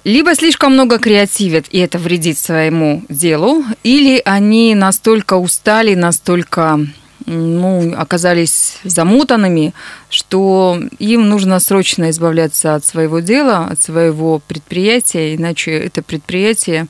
либо 0.05 0.35
слишком 0.35 0.73
много 0.73 0.99
креативят, 0.99 1.67
и 1.71 1.79
это 1.79 1.99
вредит 1.99 2.39
своему 2.39 3.03
делу, 3.09 3.65
или 3.83 4.23
они 4.25 4.75
настолько 4.75 5.35
устали, 5.35 5.95
настолько 5.95 6.81
ну, 7.27 7.95
оказались 7.97 8.79
замутанными, 8.85 9.75
что 10.09 10.81
им 10.99 11.29
нужно 11.29 11.61
срочно 11.61 12.11
избавляться 12.11 12.75
от 12.75 12.85
своего 12.85 13.21
дела, 13.21 13.69
от 13.71 13.83
своего 13.83 14.39
предприятия, 14.39 15.35
иначе 15.35 15.73
это 15.73 16.03
предприятие 16.03 16.87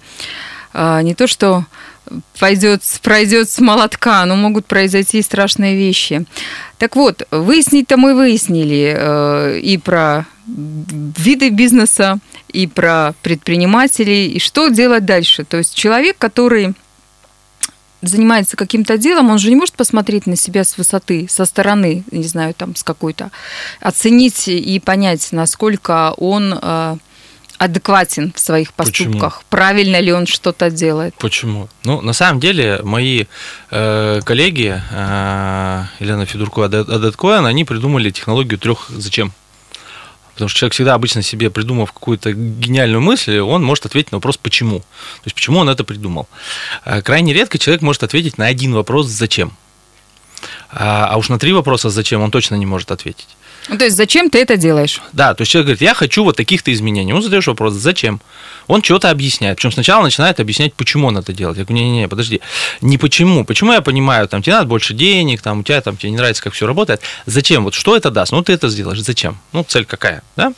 а, 0.73 1.03
не 1.03 1.15
то 1.15 1.27
что 1.27 1.65
пойдет, 2.39 2.83
пройдет 3.03 3.51
с 3.51 3.59
молотка, 3.61 4.25
но 4.25 4.37
могут 4.37 4.67
произойти 4.67 5.23
страшные 5.23 5.77
вещи. 5.77 6.25
Так 6.79 6.97
вот, 6.97 7.27
выяснить-то 7.31 7.97
мы 7.97 8.15
выяснили 8.15 8.95
э, 8.97 9.59
и 9.61 9.79
про 9.79 10.27
виды 10.57 11.51
бизнеса, 11.51 12.19
и 12.49 12.67
про 12.67 13.15
предпринимателей, 13.23 14.29
и 14.29 14.39
что 14.39 14.69
делать 14.69 15.05
дальше. 15.05 15.45
То 15.45 15.59
есть 15.59 15.75
человек, 15.75 16.17
который 16.19 16.75
занимается 18.03 18.57
каким-то 18.57 18.97
делом, 18.99 19.31
он 19.31 19.39
же 19.39 19.51
не 19.51 19.57
может 19.57 19.75
посмотреть 19.75 20.27
на 20.27 20.37
себя 20.37 20.65
с 20.65 20.79
высоты, 20.79 21.27
со 21.29 21.45
стороны, 21.45 22.03
не 22.11 22.25
знаю, 22.25 22.55
там, 22.55 22.75
с 22.75 22.83
какой-то, 22.83 23.31
оценить 23.81 24.49
и 24.49 24.81
понять, 24.81 25.29
насколько 25.33 26.15
он 26.17 26.59
э, 26.61 26.97
адекватен 27.59 28.33
в 28.35 28.41
своих 28.41 28.73
поступках, 28.73 29.35
Почему? 29.35 29.51
правильно 29.51 30.01
ли 30.01 30.13
он 30.13 30.27
что-то 30.27 30.71
делает. 30.71 31.15
Почему? 31.19 31.69
Ну, 31.85 32.01
на 32.01 32.15
самом 32.15 32.41
деле, 32.41 32.81
мои 32.83 33.27
э, 33.71 34.21
коллеги 34.25 34.81
э, 34.91 35.85
Елена 36.01 36.23
Адет 36.23 37.17
Коэн, 37.17 37.45
они 37.45 37.65
придумали 37.65 38.11
технологию 38.11 38.59
трех 38.59 38.89
зачем. 38.89 39.33
Потому 40.41 40.49
что 40.49 40.59
человек 40.61 40.73
всегда 40.73 40.95
обычно 40.95 41.21
себе, 41.21 41.51
придумав 41.51 41.93
какую-то 41.93 42.33
гениальную 42.33 43.03
мысль, 43.03 43.41
он 43.41 43.63
может 43.63 43.85
ответить 43.85 44.11
на 44.11 44.17
вопрос 44.17 44.39
«почему?». 44.39 44.79
То 44.79 45.27
есть, 45.27 45.35
почему 45.35 45.59
он 45.59 45.69
это 45.69 45.85
придумал. 45.85 46.31
А, 46.83 47.03
крайне 47.03 47.35
редко 47.35 47.59
человек 47.59 47.83
может 47.83 48.03
ответить 48.05 48.39
на 48.39 48.47
один 48.47 48.73
вопрос 48.73 49.07
«зачем?». 49.09 49.53
А, 50.71 51.09
а 51.11 51.19
уж 51.19 51.29
на 51.29 51.39
три 51.39 51.53
вопроса 51.53 51.91
«зачем?» 51.91 52.23
он 52.23 52.31
точно 52.31 52.55
не 52.55 52.65
может 52.65 52.91
ответить. 52.91 53.29
Ну, 53.71 53.79
то 53.79 53.85
есть, 53.85 53.97
зачем 53.97 54.31
ты 54.31 54.41
это 54.41 54.57
делаешь? 54.57 55.01
Да, 55.13 55.33
то 55.33 55.43
есть 55.43 55.53
человек 55.53 55.67
говорит, 55.67 55.81
я 55.83 55.95
хочу 55.95 56.25
вот 56.25 56.37
таких-то 56.37 56.73
изменений. 56.73 57.13
Он 57.13 57.23
задаешь 57.23 57.47
вопрос, 57.47 57.75
зачем? 57.75 58.21
Он 58.67 58.83
что-то 58.83 59.11
объясняет. 59.11 59.57
Причем 59.57 59.71
сначала 59.71 60.03
начинает 60.03 60.41
объяснять, 60.41 60.75
почему 60.75 61.07
он 61.07 61.17
это 61.17 61.33
делает. 61.33 61.57
Я 61.57 61.65
говорю, 61.65 61.85
не-не-не, 61.85 62.09
подожди, 62.09 62.41
не 62.81 62.99
почему. 62.99 63.45
Почему 63.45 63.73
я 63.73 63.81
понимаю, 63.81 64.27
там, 64.27 64.43
тебе 64.43 64.55
надо 64.55 64.67
больше 64.67 64.93
денег, 64.93 65.41
там, 65.41 65.61
у 65.61 65.63
тебя 65.63 65.81
там, 65.81 65.97
тебе 65.97 66.11
не 66.11 66.17
нравится, 66.17 66.43
как 66.43 66.53
все 66.53 66.67
работает. 66.67 67.01
Зачем? 67.27 67.63
Вот 67.63 67.75
что 67.75 67.97
это 67.97 68.11
даст? 68.11 68.33
Ну, 68.33 68.43
ты 68.43 68.53
это 68.53 68.69
сделаешь. 68.69 69.01
Зачем? 69.01 69.39
Ну, 69.53 69.63
цель 69.63 69.85
какая, 69.85 70.25
да? 70.35 70.53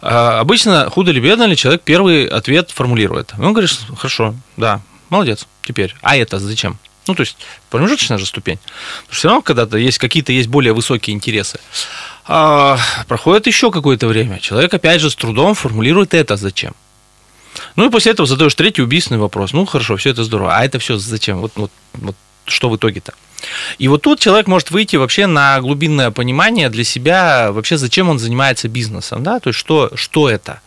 А, 0.00 0.38
обычно, 0.38 0.88
худо 0.88 1.10
ли 1.10 1.20
бедно 1.20 1.44
ли, 1.44 1.56
человек 1.56 1.82
первый 1.82 2.28
ответ 2.28 2.70
формулирует. 2.70 3.32
Он 3.38 3.52
говорит, 3.52 3.70
хорошо, 3.96 4.36
да, 4.56 4.82
молодец, 5.10 5.46
теперь. 5.64 5.96
А 6.00 6.16
это 6.16 6.38
зачем? 6.38 6.78
Ну, 7.08 7.14
то 7.14 7.22
есть 7.22 7.36
промежуточная 7.70 8.18
же 8.18 8.26
ступень. 8.26 8.58
Потому 8.58 9.06
что 9.10 9.16
все 9.16 9.28
равно 9.28 9.42
когда-то 9.42 9.78
есть 9.78 9.98
какие-то 9.98 10.32
есть 10.32 10.48
более 10.48 10.72
высокие 10.72 11.14
интересы. 11.14 11.60
А, 12.28 12.78
проходит 13.06 13.46
еще 13.46 13.70
какое-то 13.70 14.06
время. 14.06 14.38
Человек 14.40 14.74
опять 14.74 15.00
же 15.00 15.10
с 15.10 15.14
трудом 15.14 15.54
формулирует 15.54 16.14
это 16.14 16.36
зачем. 16.36 16.74
Ну 17.76 17.86
и 17.86 17.90
после 17.90 18.12
этого 18.12 18.26
задаешь 18.26 18.54
третий 18.54 18.82
убийственный 18.82 19.20
вопрос. 19.20 19.52
Ну 19.52 19.64
хорошо, 19.64 19.96
все 19.96 20.10
это 20.10 20.24
здорово. 20.24 20.56
А 20.56 20.64
это 20.64 20.78
все 20.78 20.98
зачем? 20.98 21.40
Вот, 21.40 21.52
вот, 21.56 21.70
вот 21.94 22.16
что 22.44 22.68
в 22.68 22.76
итоге-то? 22.76 23.14
И 23.78 23.88
вот 23.88 24.02
тут 24.02 24.18
человек 24.18 24.46
может 24.46 24.70
выйти 24.70 24.96
вообще 24.96 25.26
на 25.26 25.60
глубинное 25.60 26.10
понимание 26.10 26.68
для 26.68 26.84
себя, 26.84 27.52
вообще 27.52 27.76
зачем 27.76 28.08
он 28.08 28.18
занимается 28.18 28.68
бизнесом, 28.68 29.22
да, 29.22 29.40
то 29.40 29.50
есть 29.50 29.58
что, 29.58 29.90
что 29.94 30.28
это. 30.28 30.60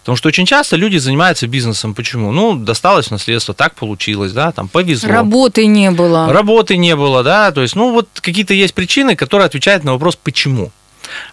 Потому 0.00 0.16
что 0.16 0.28
очень 0.28 0.44
часто 0.44 0.76
люди 0.76 0.98
занимаются 0.98 1.46
бизнесом. 1.46 1.94
Почему? 1.94 2.32
Ну, 2.32 2.54
досталось 2.54 3.10
наследство, 3.10 3.54
так 3.54 3.74
получилось, 3.74 4.32
да, 4.32 4.52
там 4.52 4.68
повезло. 4.68 5.08
Работы 5.08 5.66
не 5.66 5.90
было. 5.90 6.30
Работы 6.30 6.76
не 6.76 6.94
было, 6.94 7.22
да, 7.22 7.50
то 7.50 7.62
есть, 7.62 7.74
ну, 7.74 7.90
вот 7.92 8.08
какие-то 8.20 8.52
есть 8.52 8.74
причины, 8.74 9.16
которые 9.16 9.46
отвечают 9.46 9.82
на 9.82 9.92
вопрос 9.92 10.16
«почему?». 10.16 10.70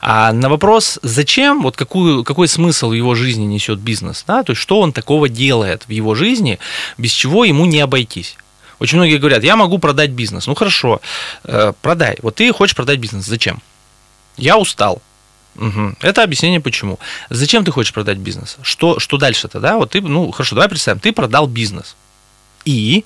А 0.01 0.31
на 0.33 0.49
вопрос, 0.49 0.99
зачем, 1.01 1.61
вот 1.61 1.75
какую, 1.75 2.23
какой 2.23 2.47
смысл 2.47 2.89
в 2.89 2.93
его 2.93 3.15
жизни 3.15 3.45
несет 3.45 3.79
бизнес, 3.79 4.23
да, 4.27 4.43
то 4.43 4.51
есть 4.51 4.61
что 4.61 4.79
он 4.79 4.93
такого 4.93 5.29
делает 5.29 5.83
в 5.87 5.91
его 5.91 6.15
жизни, 6.15 6.59
без 6.97 7.11
чего 7.11 7.45
ему 7.45 7.65
не 7.65 7.79
обойтись. 7.79 8.35
Очень 8.79 8.97
многие 8.97 9.17
говорят, 9.17 9.43
я 9.43 9.55
могу 9.55 9.79
продать 9.79 10.11
бизнес. 10.11 10.47
Ну 10.47 10.55
хорошо, 10.55 11.01
э, 11.43 11.73
продай. 11.81 12.17
Вот 12.21 12.35
ты 12.35 12.53
хочешь 12.53 12.75
продать 12.75 12.99
бизнес. 12.99 13.25
Зачем? 13.25 13.61
Я 14.37 14.57
устал. 14.57 15.01
Угу. 15.55 15.95
Это 16.01 16.23
объяснение 16.23 16.59
почему. 16.59 16.99
Зачем 17.29 17.65
ты 17.65 17.71
хочешь 17.71 17.93
продать 17.93 18.19
бизнес? 18.19 18.57
Что, 18.61 18.99
что 18.99 19.17
дальше-то, 19.17 19.59
да? 19.59 19.77
Вот 19.77 19.91
ты, 19.91 20.01
ну 20.01 20.31
хорошо, 20.31 20.55
давай 20.55 20.69
представим, 20.69 20.99
ты 20.99 21.11
продал 21.11 21.47
бизнес. 21.47 21.95
И 22.65 23.03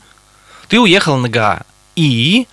ты 0.68 0.80
уехал 0.80 1.18
на 1.18 1.30
ГА. 1.30 1.62
И 1.96 2.48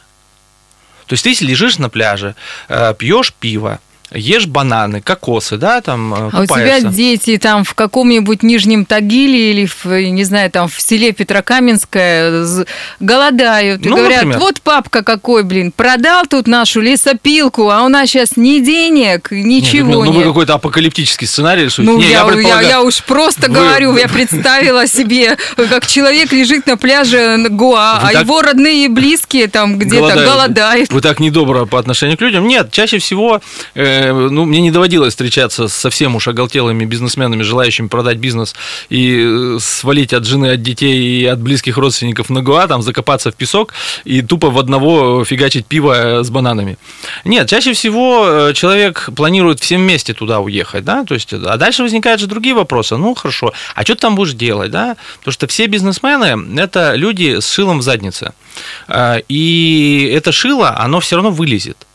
то 1.07 1.15
есть 1.15 1.25
ты 1.25 1.45
лежишь 1.45 1.79
на 1.79 1.89
пляже, 1.89 2.37
э, 2.69 2.95
пьешь 2.95 3.33
пиво, 3.33 3.81
ешь 4.13 4.47
бананы, 4.47 5.01
кокосы, 5.01 5.57
да, 5.57 5.81
там 5.81 6.31
купаешься. 6.31 6.55
А 6.55 6.79
у 6.79 6.81
тебя 6.81 6.91
дети 6.91 7.37
там 7.37 7.65
в 7.65 7.75
каком-нибудь 7.75 8.43
Нижнем 8.43 8.85
Тагиле 8.85 9.51
или, 9.51 9.67
в, 9.67 9.85
не 9.87 10.25
знаю, 10.25 10.51
там 10.51 10.69
в 10.69 10.81
селе 10.81 11.13
Петрокаменское 11.13 12.47
голодают. 13.01 13.85
И 13.85 13.89
ну, 13.89 13.97
говорят, 13.97 14.25
например. 14.25 14.39
вот 14.39 14.61
папка 14.63 15.03
какой, 15.03 15.43
блин, 15.43 15.73
продал 15.73 16.25
тут 16.27 16.47
нашу 16.47 16.81
лесопилку, 16.81 17.71
а 17.71 17.83
у 17.83 17.89
нас 17.89 18.09
сейчас 18.09 18.37
ни 18.37 18.61
денег, 18.61 19.31
ничего 19.31 20.05
нет. 20.05 20.15
Ну, 20.15 20.21
вы 20.21 20.25
какой-то 20.25 20.55
апокалиптический 20.55 21.27
сценарий 21.27 21.65
рисуете. 21.65 21.93
Ну, 21.93 21.99
не, 21.99 22.05
я, 22.05 22.21
я, 22.21 22.25
предполагаю... 22.25 22.63
я, 22.63 22.71
я 22.71 22.83
уж 22.83 23.03
просто 23.03 23.49
вы... 23.49 23.55
говорю, 23.55 23.97
я 23.97 24.09
представила 24.09 24.87
себе, 24.87 25.37
как 25.57 25.87
человек 25.87 26.33
лежит 26.33 26.67
на 26.67 26.77
пляже 26.77 27.37
Гоа, 27.51 28.01
вы 28.01 28.09
а 28.09 28.13
так... 28.13 28.23
его 28.23 28.41
родные 28.41 28.87
и 28.87 28.89
близкие 28.89 29.49
там 29.49 29.79
где-то 29.79 30.15
голодают. 30.15 30.31
голодают. 30.31 30.93
Вы 30.93 31.01
так 31.01 31.21
недобро 31.21 31.67
по 31.67 31.79
отношению 31.79 32.17
к 32.17 32.21
людям. 32.21 32.47
Нет, 32.47 32.73
чаще 32.73 32.99
всего 32.99 33.41
э, 33.75 33.98
э, 33.98 33.98
ну, 34.13 34.45
мне 34.45 34.61
не 34.61 34.71
доводилось 34.71 35.15
встречаться 35.15 35.69
с 35.69 35.75
совсем 35.75 36.17
уж 36.17 36.29
оголтелыми 36.29 36.85
бизнесменами, 36.85 37.43
желающими 37.43 37.89
продать 37.89 38.19
бизнес 38.19 38.55
и 38.89 39.57
э, 39.57 39.59
свалить 39.61 40.13
от 40.13 40.25
жены, 40.25 40.53
от 40.53 40.63
детей 40.63 41.23
и 41.23 41.27
от 41.27 41.41
близких 41.41 41.77
родственников 41.79 42.31
на 42.31 42.43
Гуа, 42.43 42.67
там 42.67 42.83
закопаться 42.83 43.31
в 43.31 43.35
песок 43.35 43.73
и 44.05 44.23
тупо 44.23 44.51
в 44.51 44.59
одного 44.59 45.25
фигачить 45.25 45.67
пиво 45.67 46.23
с 46.23 46.31
бананами. 46.31 46.79
Нет, 47.25 47.49
чаще 47.49 47.73
всего 47.73 48.53
человек 48.53 49.09
планирует 49.17 49.61
всем 49.61 49.83
вместе 49.83 50.15
туда 50.15 50.41
уехать, 50.41 50.85
да, 50.85 51.05
то 51.05 51.15
есть, 51.15 51.33
а 51.33 51.57
дальше 51.57 51.83
возникают 51.83 52.21
же 52.21 52.27
другие 52.27 52.55
вопросы. 52.55 52.97
Ну, 52.97 53.15
хорошо, 53.15 53.53
а 53.75 53.83
что 53.83 53.95
ты 53.95 54.03
там 54.03 54.15
будешь 54.15 54.35
делать, 54.35 54.71
да? 54.71 54.97
Потому 55.19 55.33
что 55.33 55.47
все 55.47 55.67
бизнесмены– 55.67 56.61
это 56.61 56.95
люди 56.95 57.41
с 57.41 57.51
шилом 57.51 57.79
в 57.79 57.83
заднице. 57.83 58.33
И 59.29 60.13
это 60.15 60.33
шило, 60.33 60.77
оно 60.79 61.01
все 61.01 61.17
равно 61.17 61.31
вылезет. 61.31 61.88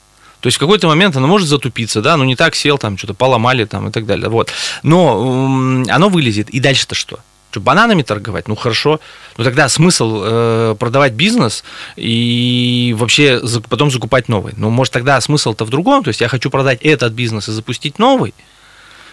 То 0.43 0.47
есть 0.47 0.57
в 0.57 0.59
какой-то 0.59 0.89
момент 0.89 1.15
оно 1.15 1.25
может 1.25 1.47
затупиться, 1.47 2.01
да, 2.01 2.17
ну 2.17 2.25
не 2.25 2.35
так 2.35 2.53
сел, 2.53 2.77
там 2.77 2.97
что-то 2.97 3.13
поломали 3.13 3.63
там 3.63 3.87
и 3.87 3.91
так 3.93 4.05
далее. 4.05 4.27
Вот. 4.27 4.51
Но 4.83 5.55
оно 5.87 6.09
вылезет. 6.09 6.49
И 6.49 6.59
дальше-то 6.59 6.95
что? 6.95 7.19
Что, 7.49 7.61
бананами 7.61 8.01
торговать? 8.01 8.49
Ну 8.49 8.55
хорошо. 8.57 8.99
Но 9.37 9.45
тогда 9.45 9.69
смысл 9.69 10.21
э, 10.21 10.75
продавать 10.77 11.13
бизнес 11.13 11.63
и 11.95 12.93
вообще 12.97 13.41
потом 13.69 13.89
закупать 13.89 14.27
новый. 14.27 14.53
Ну, 14.57 14.69
может, 14.69 14.91
тогда 14.91 15.21
смысл-то 15.21 15.63
в 15.63 15.69
другом. 15.69 16.03
То 16.03 16.09
есть 16.09 16.19
я 16.19 16.27
хочу 16.27 16.49
продать 16.49 16.81
этот 16.81 17.13
бизнес 17.13 17.47
и 17.47 17.53
запустить 17.53 17.97
новый. 17.97 18.33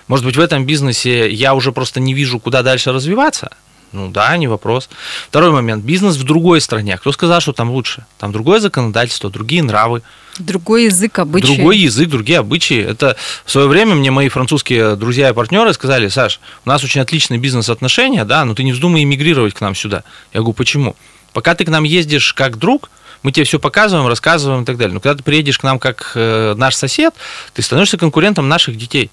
Может 0.09 0.27
быть, 0.27 0.37
в 0.37 0.41
этом 0.41 0.67
бизнесе 0.67 1.31
я 1.31 1.55
уже 1.55 1.71
просто 1.71 2.01
не 2.01 2.13
вижу, 2.13 2.41
куда 2.41 2.65
дальше 2.65 2.91
развиваться. 2.91 3.53
Ну 3.93 4.09
да, 4.09 4.37
не 4.37 4.47
вопрос. 4.47 4.89
Второй 5.29 5.51
момент. 5.51 5.85
Бизнес 5.85 6.17
в 6.17 6.23
другой 6.23 6.61
стране. 6.61 6.97
Кто 6.97 7.11
сказал, 7.13 7.41
что 7.41 7.53
там 7.53 7.71
лучше? 7.71 8.05
Там 8.19 8.31
другое 8.31 8.61
законодательство, 8.61 9.31
другие 9.31 9.63
нравы. 9.63 10.03
Другой 10.39 10.85
язык, 10.85 11.19
обычаи. 11.19 11.47
Другой 11.47 11.79
язык, 11.79 12.09
другие 12.09 12.39
обычаи. 12.39 12.81
Это 12.81 13.17
в 13.45 13.51
свое 13.51 13.67
время 13.67 13.95
мне 13.97 14.11
мои 14.11 14.29
французские 14.29 14.97
друзья 14.97 15.31
и 15.31 15.33
партнеры 15.33 15.73
сказали, 15.73 16.09
Саш, 16.09 16.41
у 16.65 16.69
нас 16.69 16.85
очень 16.85 17.01
отличные 17.01 17.39
бизнес-отношения, 17.39 18.25
да, 18.25 18.45
но 18.45 18.55
ты 18.55 18.63
не 18.63 18.73
вздумай 18.73 19.03
эмигрировать 19.03 19.55
к 19.55 19.61
нам 19.61 19.75
сюда. 19.75 20.05
Я 20.33 20.41
говорю, 20.41 20.55
почему? 20.55 20.97
Пока 21.33 21.55
ты 21.55 21.65
к 21.65 21.69
нам 21.69 21.85
ездишь 21.85 22.33
как 22.33 22.59
друг, 22.59 22.91
мы 23.23 23.33
тебе 23.33 23.45
все 23.45 23.59
показываем, 23.59 24.07
рассказываем 24.07 24.63
и 24.63 24.65
так 24.65 24.77
далее. 24.77 24.95
Но 24.95 25.01
когда 25.01 25.17
ты 25.17 25.23
приедешь 25.23 25.59
к 25.59 25.63
нам 25.63 25.79
как 25.79 26.13
э, 26.15 26.55
наш 26.57 26.75
сосед, 26.75 27.15
ты 27.53 27.63
становишься 27.63 27.99
конкурентом 27.99 28.49
наших 28.49 28.77
детей. 28.77 29.11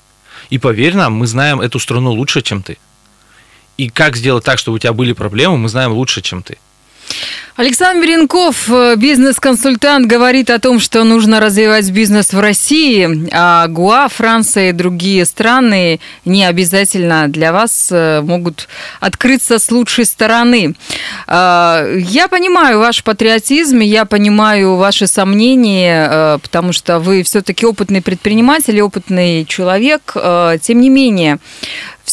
И 0.50 0.60
поверь 0.60 0.96
нам, 0.96 1.14
мы 1.14 1.28
знаем 1.28 1.60
эту 1.60 1.80
страну 1.80 2.12
лучше, 2.12 2.42
чем 2.42 2.62
ты. 2.62 2.78
И 3.78 3.90
как 3.90 4.18
сделать 4.18 4.44
так, 4.44 4.60
чтобы 4.60 4.76
у 4.76 4.80
тебя 4.80 4.94
были 4.94 5.14
проблемы, 5.14 5.58
мы 5.58 5.70
знаем 5.70 5.92
лучше, 5.92 6.22
чем 6.22 6.42
ты. 6.42 6.58
Александр 7.58 8.06
Меренков, 8.06 8.70
э, 8.70 8.96
бизнес-консультант, 8.98 10.06
говорит 10.06 10.52
о 10.52 10.60
том, 10.60 10.80
что 10.80 11.04
нужно 11.04 11.40
развивать 11.40 11.90
бизнес 11.90 12.32
в 12.32 12.40
России, 12.40 13.28
а 13.34 13.68
Гуа, 13.68 14.10
Франция 14.10 14.70
и 14.70 14.74
другие 14.74 15.26
страны 15.26 16.00
не 16.24 16.46
обязательно 16.46 17.28
для 17.28 17.52
вас 17.52 17.88
э, 17.90 18.22
могут 18.22 18.68
открыться 19.00 19.58
с 19.58 19.72
лучшей 19.72 20.06
стороны. 20.06 20.76
А, 21.26 21.84
я 21.96 22.28
понимаю 22.28 22.78
ваш 22.78 23.04
патриотизм, 23.04 23.80
я 23.80 24.06
понимаю 24.06 24.76
ваши 24.76 25.08
сомнения, 25.08 26.08
э, 26.12 26.38
потому 26.40 26.74
что 26.74 27.00
вы 27.00 27.24
все-таки 27.24 27.66
опытный 27.66 28.04
предприниматель, 28.04 28.80
опытный 28.82 29.46
человек. 29.46 30.16
Тем 30.62 30.80
не 30.80 30.90
менее, 30.90 31.40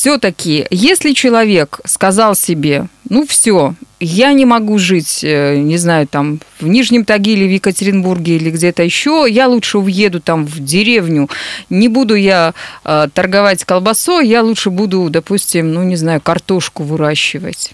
все-таки, 0.04 0.66
если 0.70 1.14
человек 1.14 1.80
сказал 1.86 2.34
себе, 2.34 2.88
ну 3.08 3.26
все, 3.26 3.74
я 4.00 4.34
не 4.34 4.44
могу 4.44 4.76
жить, 4.76 5.24
э, 5.24 5.56
не 5.56 5.78
знаю, 5.78 6.06
там 6.06 6.40
в 6.60 6.68
Нижнем 6.68 7.06
Тагиле, 7.06 7.46
в 7.46 7.50
Екатеринбурге 7.50 8.36
или 8.36 8.50
где-то 8.50 8.82
еще, 8.82 9.26
я 9.26 9.48
лучше 9.48 9.78
уеду 9.78 10.20
там 10.20 10.44
в 10.44 10.62
деревню, 10.62 11.30
не 11.70 11.88
буду 11.88 12.16
я 12.16 12.52
э, 12.84 13.08
торговать 13.14 13.64
колбасой, 13.64 14.28
я 14.28 14.42
лучше 14.42 14.68
буду, 14.68 15.08
допустим, 15.08 15.72
ну 15.72 15.82
не 15.84 15.96
знаю, 15.96 16.20
картошку 16.20 16.82
выращивать 16.82 17.72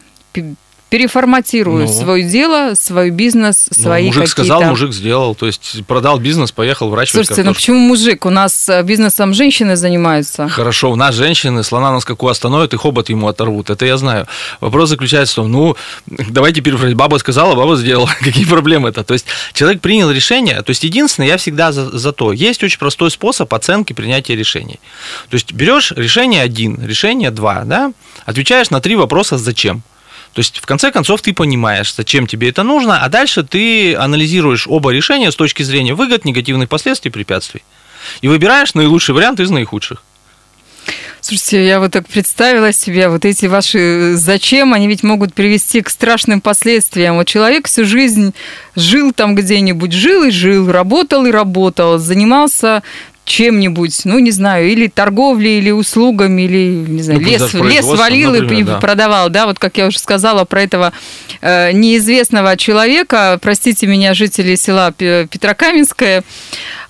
переформатирую 0.90 1.87
ну, 1.87 1.92
свое 1.92 2.25
дело, 2.25 2.75
свой 2.75 3.11
бизнес, 3.11 3.68
ну, 3.76 3.82
свои 3.82 4.06
мужик 4.06 4.23
какие-то... 4.23 4.42
сказал, 4.42 4.62
мужик 4.64 4.92
сделал, 4.92 5.37
то 5.37 5.47
есть 5.47 5.85
продал 5.87 6.18
бизнес, 6.18 6.50
поехал 6.50 6.90
выращивать 6.90 7.26
Слушайте, 7.26 7.44
картошку. 7.44 7.49
ну 7.49 7.54
почему 7.54 7.78
мужик? 7.88 8.26
У 8.26 8.30
нас 8.30 8.68
э, 8.68 8.82
бизнесом 8.82 9.32
женщины 9.32 9.76
занимаются. 9.76 10.49
Хорошо, 10.49 10.90
у 10.90 10.97
нас 10.97 11.14
женщины 11.14 11.62
слона 11.62 11.92
на 11.92 12.00
скаку 12.00 12.26
остановят 12.26 12.75
и 12.75 12.76
хобот 12.76 13.09
ему 13.09 13.28
оторвут, 13.28 13.70
это 13.70 13.87
я 13.87 13.97
знаю. 13.97 14.26
Вопрос 14.61 14.88
заключается 14.88 15.35
в 15.35 15.37
том, 15.37 15.52
ну, 15.52 15.76
давайте 16.28 16.61
перефразить, 16.61 16.97
баба 16.97 17.18
сказала, 17.18 17.54
баба 17.54 17.76
сделала, 17.76 18.11
какие 18.20 18.44
проблемы 18.44 18.88
это? 18.88 19.04
То 19.04 19.14
есть 19.14 19.26
человек 19.52 19.80
принял 19.80 20.11
решение, 20.11 20.61
то 20.61 20.70
есть 20.70 20.82
единственное, 20.82 21.28
я 21.28 21.37
всегда 21.37 21.70
за, 21.70 21.88
за 21.97 22.12
то, 22.12 22.32
есть 22.32 22.64
очень 22.64 22.80
простой 22.80 23.12
способ 23.12 23.54
оценки 23.54 23.92
принятия 23.92 24.35
решений. 24.35 24.80
То 25.28 25.37
есть 25.37 25.52
берешь 25.52 25.92
решение 25.92 26.42
один, 26.42 26.85
решение 26.85 27.30
два, 27.30 27.62
да, 27.64 27.92
отвечаешь 28.26 28.70
на 28.70 28.80
три 28.80 28.97
вопроса 28.97 29.38
«зачем?». 29.38 29.85
То 30.32 30.40
есть, 30.40 30.58
в 30.58 30.66
конце 30.66 30.92
концов, 30.92 31.22
ты 31.22 31.32
понимаешь, 31.32 31.94
зачем 31.94 32.26
тебе 32.26 32.50
это 32.50 32.62
нужно, 32.62 33.02
а 33.02 33.08
дальше 33.08 33.42
ты 33.42 33.96
анализируешь 33.96 34.66
оба 34.68 34.90
решения 34.90 35.32
с 35.32 35.37
точки 35.37 35.62
зрения 35.64 35.94
выгод, 35.94 36.25
негативных 36.25 36.68
последствий, 36.68 37.10
препятствий. 37.10 37.62
И 38.20 38.28
выбираешь 38.28 38.75
наилучший 38.75 39.14
вариант 39.14 39.40
из 39.40 39.50
наихудших. 39.50 40.02
Слушайте, 41.20 41.66
я 41.66 41.80
вот 41.80 41.92
так 41.92 42.08
представила 42.08 42.72
себе, 42.72 43.08
вот 43.08 43.26
эти 43.26 43.45
ваши 43.45 44.14
зачем, 44.14 44.73
они 44.73 44.88
ведь 44.88 45.02
могут 45.02 45.34
привести 45.34 45.82
к 45.82 45.90
страшным 45.90 46.40
последствиям. 46.40 47.16
Вот 47.16 47.26
человек 47.26 47.69
всю 47.69 47.84
жизнь 47.84 48.32
жил 48.75 49.12
там 49.12 49.34
где-нибудь, 49.34 49.93
жил 49.93 50.25
и 50.25 50.30
жил, 50.30 50.73
работал 50.73 51.26
и 51.26 51.30
работал, 51.30 51.99
занимался 51.99 52.82
чем-нибудь, 53.25 54.00
ну, 54.04 54.19
не 54.19 54.30
знаю, 54.30 54.69
или 54.69 54.89
торговлей, 54.89 55.59
или 55.59 55.71
услугами, 55.71 56.43
или, 56.43 56.85
не 56.89 57.02
знаю, 57.02 57.21
ну, 57.21 57.28
лес, 57.28 57.54
лес 57.54 57.85
валил 57.85 58.33
например, 58.33 58.61
и 58.61 58.63
да. 58.65 58.80
продавал, 58.80 59.28
да, 59.30 59.47
вот 59.47 59.59
как 59.59 59.76
я 59.76 59.87
уже 59.87 59.99
сказала 59.99 60.45
про 60.45 60.63
этого 60.63 60.93
э, 61.41 61.71
неизвестного 61.73 62.56
человека, 62.56 63.39
простите 63.41 63.87
меня, 63.87 64.15
жители 64.15 64.56
села 64.56 64.93
Петрокаменское, 64.93 66.25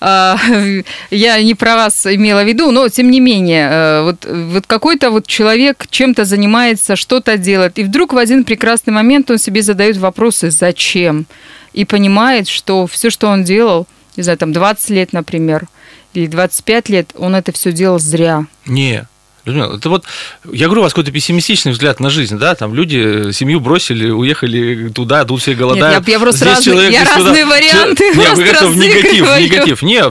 э, 0.01 0.35
я 1.11 1.43
не 1.43 1.53
про 1.53 1.75
вас 1.75 2.07
имела 2.07 2.43
в 2.43 2.47
виду, 2.47 2.71
но 2.71 2.89
тем 2.89 3.11
не 3.11 3.19
менее, 3.19 3.69
э, 3.69 4.01
вот, 4.03 4.25
вот 4.25 4.65
какой-то 4.65 5.11
вот 5.11 5.27
человек 5.27 5.85
чем-то 5.89 6.25
занимается, 6.25 6.95
что-то 6.95 7.37
делает, 7.37 7.77
и 7.77 7.83
вдруг 7.83 8.13
в 8.13 8.17
один 8.17 8.45
прекрасный 8.45 8.93
момент 8.93 9.29
он 9.29 9.37
себе 9.37 9.61
задает 9.61 9.97
вопросы, 9.97 10.49
зачем, 10.49 11.27
и 11.73 11.85
понимает, 11.85 12.47
что 12.47 12.87
все, 12.87 13.11
что 13.11 13.27
он 13.27 13.43
делал, 13.43 13.85
не 14.17 14.23
знаю, 14.23 14.37
там 14.37 14.53
20 14.53 14.89
лет, 14.89 15.13
например, 15.13 15.67
или 16.13 16.27
25 16.27 16.89
лет, 16.89 17.11
он 17.17 17.35
это 17.35 17.51
все 17.51 17.71
делал 17.71 17.99
зря. 17.99 18.45
Не, 18.65 19.07
Людмила, 19.45 19.75
это 19.75 19.89
вот, 19.89 20.05
я 20.51 20.67
говорю, 20.67 20.81
у 20.81 20.83
вас 20.83 20.93
какой-то 20.93 21.11
пессимистичный 21.11 21.71
взгляд 21.71 21.99
на 21.99 22.09
жизнь, 22.09 22.37
да, 22.37 22.53
там 22.53 22.75
люди 22.75 23.31
семью 23.31 23.59
бросили, 23.59 24.09
уехали 24.09 24.89
туда, 24.89 25.25
тут 25.25 25.41
все 25.41 25.55
голодают. 25.55 25.99
Нет, 25.99 26.07
я, 26.07 26.13
я 26.13 26.19
просто 26.19 26.45
Здесь 26.45 26.57
разные, 26.57 26.73
человек, 26.73 26.93
я 26.93 27.03
разные 27.03 27.43
туда... 27.43 27.55
варианты 27.55 28.03
Нет, 28.15 28.15
просто 28.15 28.43
это 28.43 28.67
в 28.67 28.77
негатив, 28.77 29.27
в 29.27 29.39
негатив. 29.39 29.81
Не, 29.81 30.03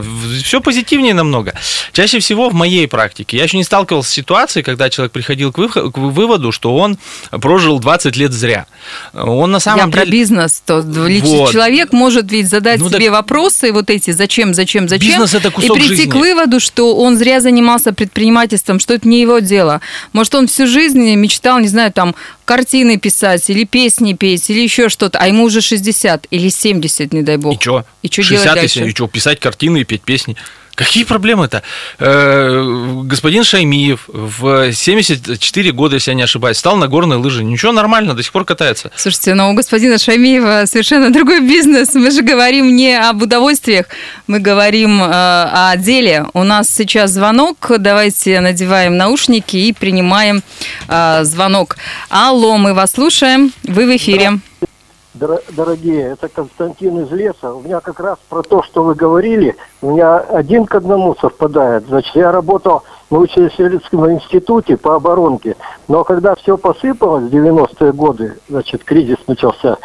все 0.43 0.59
позитивнее 0.59 1.13
намного. 1.13 1.53
Чаще 1.93 2.19
всего 2.19 2.49
в 2.49 2.53
моей 2.53 2.87
практике, 2.87 3.37
я 3.37 3.43
еще 3.43 3.57
не 3.57 3.63
сталкивался 3.63 4.09
с 4.09 4.13
ситуацией, 4.13 4.63
когда 4.63 4.89
человек 4.89 5.13
приходил 5.13 5.53
к, 5.53 5.57
выход, 5.57 5.93
к 5.93 5.97
выводу, 5.97 6.51
что 6.51 6.75
он 6.75 6.97
прожил 7.29 7.79
20 7.79 8.15
лет 8.17 8.33
зря. 8.33 8.65
Он 9.13 9.51
на 9.51 9.59
самом 9.59 9.79
я 9.79 9.85
деле... 9.85 10.01
про 10.03 10.11
бизнес, 10.11 10.61
то 10.65 10.81
вот. 10.81 11.51
человек 11.51 11.93
может 11.93 12.29
ведь 12.31 12.49
задать 12.49 12.79
ну, 12.79 12.89
себе 12.89 13.05
так... 13.05 13.11
вопросы 13.11 13.71
вот 13.71 13.89
эти, 13.89 14.11
зачем, 14.11 14.53
зачем, 14.53 14.89
зачем, 14.89 15.09
бизнес 15.09 15.33
это 15.33 15.51
кусок 15.51 15.77
и 15.77 15.79
прийти 15.79 15.95
жизни. 15.95 16.11
к 16.11 16.15
выводу, 16.15 16.59
что 16.59 16.95
он 16.97 17.17
зря 17.17 17.39
занимался 17.39 17.93
предпринимательством, 17.93 18.79
что 18.79 18.93
это 18.93 19.07
не 19.07 19.20
его 19.21 19.39
дело. 19.39 19.81
Может, 20.13 20.35
он 20.35 20.47
всю 20.47 20.67
жизнь 20.67 21.15
мечтал, 21.15 21.59
не 21.59 21.67
знаю, 21.67 21.91
там, 21.91 22.15
картины 22.45 22.97
писать, 22.97 23.49
или 23.49 23.63
песни 23.63 24.13
петь, 24.13 24.49
или 24.49 24.59
еще 24.59 24.89
что-то, 24.89 25.19
а 25.19 25.27
ему 25.27 25.43
уже 25.43 25.61
60 25.61 26.27
или 26.29 26.49
70, 26.49 27.13
не 27.13 27.21
дай 27.21 27.37
бог. 27.37 27.57
И 27.57 27.61
что? 27.61 27.85
И 28.01 28.09
что 28.09 28.23
делать 28.23 28.45
дальше? 28.45 28.85
И 28.85 28.91
что, 28.91 29.07
писать 29.07 29.39
картины 29.39 29.81
и 29.81 29.83
петь 29.83 30.01
песни? 30.01 30.35
Какие 30.75 31.03
проблемы-то? 31.03 31.63
Э, 31.99 33.01
господин 33.03 33.43
Шаймиев 33.43 34.01
в 34.07 34.71
74 34.71 35.71
года, 35.71 35.95
если 35.95 36.11
я 36.11 36.15
не 36.15 36.23
ошибаюсь, 36.23 36.57
стал 36.57 36.77
на 36.77 36.87
горные 36.87 37.17
лыжи. 37.17 37.43
Ничего, 37.43 37.71
нормально, 37.71 38.13
до 38.13 38.23
сих 38.23 38.31
пор 38.31 38.45
катается. 38.45 38.91
Слушайте, 38.95 39.33
но 39.33 39.51
у 39.51 39.53
господина 39.53 39.97
Шаймиева 39.97 40.63
совершенно 40.65 41.11
другой 41.11 41.41
бизнес. 41.41 41.93
Мы 41.93 42.11
же 42.11 42.21
говорим 42.21 42.75
не 42.75 42.95
об 42.97 43.21
удовольствиях, 43.21 43.87
мы 44.27 44.39
говорим 44.39 45.01
э, 45.01 45.07
о 45.09 45.75
деле. 45.77 46.25
У 46.33 46.43
нас 46.43 46.69
сейчас 46.69 47.11
звонок. 47.11 47.71
Давайте 47.77 48.39
надеваем 48.39 48.97
наушники 48.97 49.57
и 49.57 49.73
принимаем 49.73 50.41
э, 50.87 51.23
звонок. 51.23 51.77
Алло, 52.09 52.57
мы 52.57 52.73
вас 52.73 52.91
слушаем. 52.91 53.51
Вы 53.63 53.85
в 53.85 53.95
эфире. 53.95 54.31
Да 54.31 54.67
дорогие, 55.13 56.11
это 56.11 56.29
Константин 56.29 57.01
из 57.01 57.11
леса. 57.11 57.53
У 57.53 57.61
меня 57.61 57.79
как 57.79 57.99
раз 57.99 58.17
про 58.29 58.43
то, 58.43 58.63
что 58.63 58.83
вы 58.83 58.95
говорили, 58.95 59.55
у 59.81 59.91
меня 59.91 60.17
один 60.17 60.65
к 60.65 60.75
одному 60.75 61.15
совпадает. 61.15 61.85
Значит, 61.87 62.15
я 62.15 62.31
работал 62.31 62.83
в 63.09 63.13
научно-исследовательском 63.13 64.11
институте 64.11 64.77
по 64.77 64.95
оборонке, 64.95 65.55
но 65.87 66.03
когда 66.03 66.35
все 66.35 66.57
посыпалось 66.57 67.25
в 67.25 67.35
90-е 67.35 67.91
годы, 67.91 68.37
значит, 68.47 68.83
кризис 68.83 69.17
начался, 69.27 69.77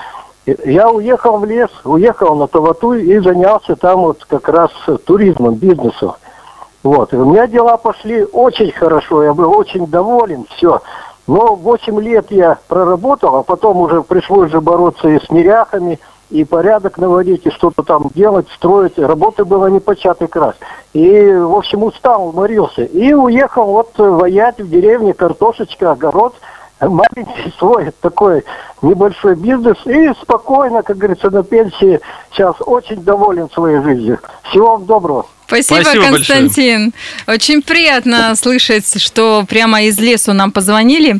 я 0.46 0.90
уехал 0.90 1.38
в 1.38 1.44
лес, 1.44 1.70
уехал 1.84 2.36
на 2.36 2.46
Тавату 2.46 2.94
и 2.94 3.18
занялся 3.18 3.74
там 3.74 4.02
вот 4.02 4.24
как 4.24 4.48
раз 4.48 4.70
туризмом, 5.04 5.54
бизнесом. 5.54 6.14
Вот. 6.84 7.12
И 7.12 7.16
у 7.16 7.24
меня 7.24 7.48
дела 7.48 7.76
пошли 7.78 8.22
очень 8.22 8.70
хорошо, 8.70 9.24
я 9.24 9.34
был 9.34 9.50
очень 9.58 9.88
доволен, 9.88 10.46
все. 10.56 10.80
Но 11.26 11.54
8 11.54 12.00
лет 12.00 12.30
я 12.30 12.58
проработал, 12.68 13.36
а 13.36 13.42
потом 13.42 13.78
уже 13.78 14.02
пришлось 14.02 14.50
же 14.50 14.60
бороться 14.60 15.08
и 15.08 15.18
с 15.18 15.30
неряхами, 15.30 15.98
и 16.30 16.44
порядок 16.44 16.98
наводить, 16.98 17.46
и 17.46 17.50
что-то 17.50 17.82
там 17.82 18.10
делать, 18.14 18.48
строить. 18.50 18.98
Работы 18.98 19.44
было 19.44 19.66
не 19.66 19.80
початый 19.80 20.28
крас. 20.28 20.54
И, 20.92 21.32
в 21.32 21.54
общем, 21.54 21.84
устал, 21.84 22.28
уморился. 22.28 22.82
И 22.82 23.12
уехал 23.12 23.66
вот 23.66 23.92
воять 23.96 24.58
в 24.58 24.68
деревне, 24.68 25.14
картошечка, 25.14 25.92
огород, 25.92 26.34
маленький 26.80 27.52
свой 27.58 27.92
такой 28.00 28.44
небольшой 28.82 29.34
бизнес. 29.34 29.78
И 29.86 30.12
спокойно, 30.22 30.82
как 30.82 30.96
говорится, 30.96 31.30
на 31.30 31.42
пенсии 31.42 32.00
сейчас 32.32 32.56
очень 32.60 33.02
доволен 33.02 33.48
своей 33.50 33.80
жизнью. 33.80 34.18
Всего 34.42 34.72
вам 34.72 34.86
доброго. 34.86 35.26
Спасибо, 35.46 35.80
Спасибо 35.82 36.04
Константин. 36.08 36.92
Большое. 37.26 37.36
Очень 37.36 37.62
приятно 37.62 38.34
слышать, 38.34 39.00
что 39.00 39.44
прямо 39.48 39.82
из 39.82 39.98
лесу 39.98 40.32
нам 40.32 40.50
позвонили. 40.50 41.18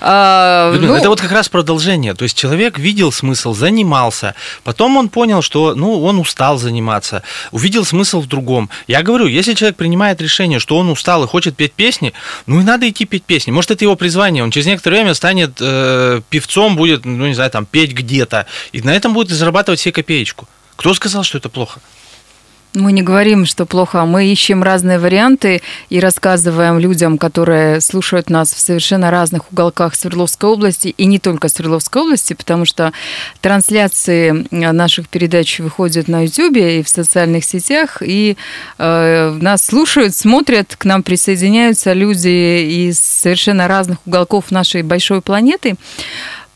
А, 0.00 0.72
ну... 0.72 0.94
Это 0.94 1.08
вот 1.08 1.20
как 1.20 1.30
раз 1.30 1.48
продолжение. 1.48 2.14
То 2.14 2.24
есть 2.24 2.36
человек 2.36 2.78
видел 2.78 3.12
смысл, 3.12 3.54
занимался. 3.54 4.34
Потом 4.64 4.96
он 4.96 5.08
понял, 5.08 5.42
что 5.42 5.74
ну, 5.74 6.02
он 6.02 6.18
устал 6.18 6.58
заниматься. 6.58 7.22
Увидел 7.52 7.84
смысл 7.84 8.20
в 8.20 8.26
другом. 8.26 8.68
Я 8.88 9.02
говорю, 9.02 9.26
если 9.26 9.54
человек 9.54 9.76
принимает 9.76 10.20
решение, 10.20 10.58
что 10.58 10.76
он 10.76 10.88
устал 10.90 11.22
и 11.24 11.28
хочет 11.28 11.56
петь 11.56 11.72
песни, 11.72 12.12
ну 12.46 12.60
и 12.60 12.64
надо 12.64 12.88
идти 12.88 13.04
петь 13.04 13.24
песни. 13.24 13.52
Может, 13.52 13.70
это 13.70 13.84
его 13.84 13.94
призвание. 13.94 14.42
Он 14.42 14.50
через 14.50 14.66
некоторое 14.66 14.96
время 14.96 15.14
станет 15.14 15.58
э, 15.60 16.20
певцом, 16.30 16.76
будет, 16.76 17.04
ну 17.04 17.26
не 17.26 17.34
знаю, 17.34 17.50
там, 17.50 17.64
петь 17.64 17.92
где-то. 17.92 18.46
И 18.72 18.82
на 18.82 18.90
этом 18.90 19.14
будет 19.14 19.30
зарабатывать 19.30 19.78
себе 19.78 19.92
копеечку. 19.92 20.48
Кто 20.76 20.94
сказал, 20.94 21.22
что 21.22 21.38
это 21.38 21.48
плохо? 21.48 21.80
Мы 22.74 22.92
не 22.92 23.02
говорим, 23.02 23.46
что 23.46 23.64
плохо, 23.64 24.04
мы 24.04 24.26
ищем 24.26 24.62
разные 24.62 24.98
варианты 24.98 25.62
и 25.88 26.00
рассказываем 26.00 26.78
людям, 26.78 27.16
которые 27.16 27.80
слушают 27.80 28.28
нас 28.28 28.52
в 28.52 28.58
совершенно 28.58 29.10
разных 29.10 29.50
уголках 29.50 29.94
Свердловской 29.94 30.50
области 30.50 30.88
и 30.88 31.06
не 31.06 31.18
только 31.18 31.48
Свердловской 31.48 32.02
области, 32.02 32.34
потому 32.34 32.66
что 32.66 32.92
трансляции 33.40 34.46
наших 34.50 35.08
передач 35.08 35.60
выходят 35.60 36.08
на 36.08 36.24
YouTube 36.24 36.58
и 36.58 36.82
в 36.82 36.90
социальных 36.90 37.44
сетях, 37.44 38.02
и 38.02 38.36
э, 38.78 39.38
нас 39.40 39.64
слушают, 39.64 40.14
смотрят, 40.14 40.76
к 40.76 40.84
нам 40.84 41.02
присоединяются 41.02 41.94
люди 41.94 42.88
из 42.88 43.00
совершенно 43.00 43.66
разных 43.66 43.98
уголков 44.06 44.50
нашей 44.50 44.82
большой 44.82 45.22
планеты. 45.22 45.76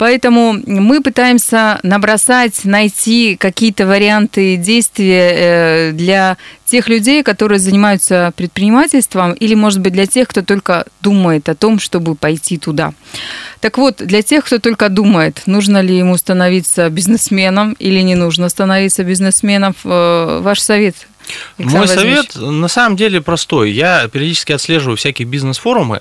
Поэтому 0.02 0.58
мы 0.66 1.00
пытаемся 1.00 1.78
набросать, 1.84 2.64
найти 2.64 3.36
какие-то 3.36 3.86
варианты 3.86 4.56
действия 4.56 5.30
э, 5.30 5.92
для 5.92 6.38
тех 6.66 6.88
людей, 6.88 7.22
которые 7.22 7.60
занимаются 7.60 8.32
предпринимательством, 8.34 9.32
или, 9.34 9.54
может 9.54 9.78
быть, 9.78 9.92
для 9.92 10.06
тех, 10.06 10.26
кто 10.26 10.42
только 10.42 10.86
думает 11.02 11.48
о 11.48 11.54
том, 11.54 11.78
чтобы 11.78 12.16
пойти 12.16 12.58
туда. 12.58 12.94
Так 13.60 13.78
вот, 13.78 13.98
для 13.98 14.22
тех, 14.22 14.44
кто 14.44 14.58
только 14.58 14.88
думает, 14.88 15.42
нужно 15.46 15.80
ли 15.80 15.96
ему 15.96 16.16
становиться 16.16 16.88
бизнесменом 16.88 17.76
или 17.78 18.00
не 18.00 18.16
нужно 18.16 18.48
становиться 18.48 19.04
бизнесменом, 19.04 19.72
э, 19.84 20.40
ваш 20.42 20.58
совет 20.58 20.96
мой 21.58 21.88
совет 21.88 22.34
на 22.36 22.68
самом 22.68 22.96
деле 22.96 23.20
простой. 23.20 23.70
Я 23.70 24.08
периодически 24.08 24.52
отслеживаю 24.52 24.96
всякие 24.96 25.26
бизнес-форумы, 25.26 26.00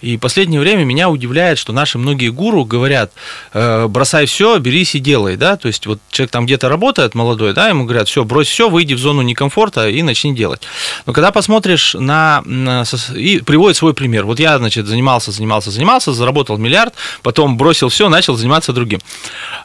и 0.00 0.16
в 0.16 0.20
последнее 0.20 0.60
время 0.60 0.84
меня 0.84 1.08
удивляет, 1.08 1.58
что 1.58 1.72
наши 1.72 1.98
многие 1.98 2.28
гуру 2.28 2.64
говорят, 2.64 3.12
э, 3.52 3.86
бросай 3.86 4.26
все, 4.26 4.58
берись 4.58 4.94
и 4.94 4.98
делай, 4.98 5.36
да, 5.36 5.56
то 5.56 5.68
есть 5.68 5.86
вот 5.86 6.00
человек 6.10 6.30
там 6.30 6.46
где-то 6.46 6.68
работает, 6.68 7.14
молодой, 7.14 7.54
да, 7.54 7.68
ему 7.68 7.84
говорят, 7.84 8.08
все, 8.08 8.24
брось 8.24 8.48
все, 8.48 8.68
выйди 8.68 8.94
в 8.94 8.98
зону 8.98 9.22
некомфорта 9.22 9.88
и 9.88 10.02
начни 10.02 10.34
делать. 10.34 10.62
Но 11.06 11.12
когда 11.12 11.30
посмотришь 11.30 11.94
на, 11.94 12.42
на 12.44 12.84
и 13.14 13.38
приводит 13.40 13.76
свой 13.76 13.94
пример, 13.94 14.24
вот 14.24 14.40
я, 14.40 14.58
значит, 14.58 14.86
занимался, 14.86 15.30
занимался, 15.30 15.70
занимался, 15.70 16.12
заработал 16.12 16.58
миллиард, 16.58 16.94
потом 17.22 17.56
бросил 17.56 17.88
все, 17.88 18.08
начал 18.08 18.36
заниматься 18.36 18.72
другим. 18.72 19.00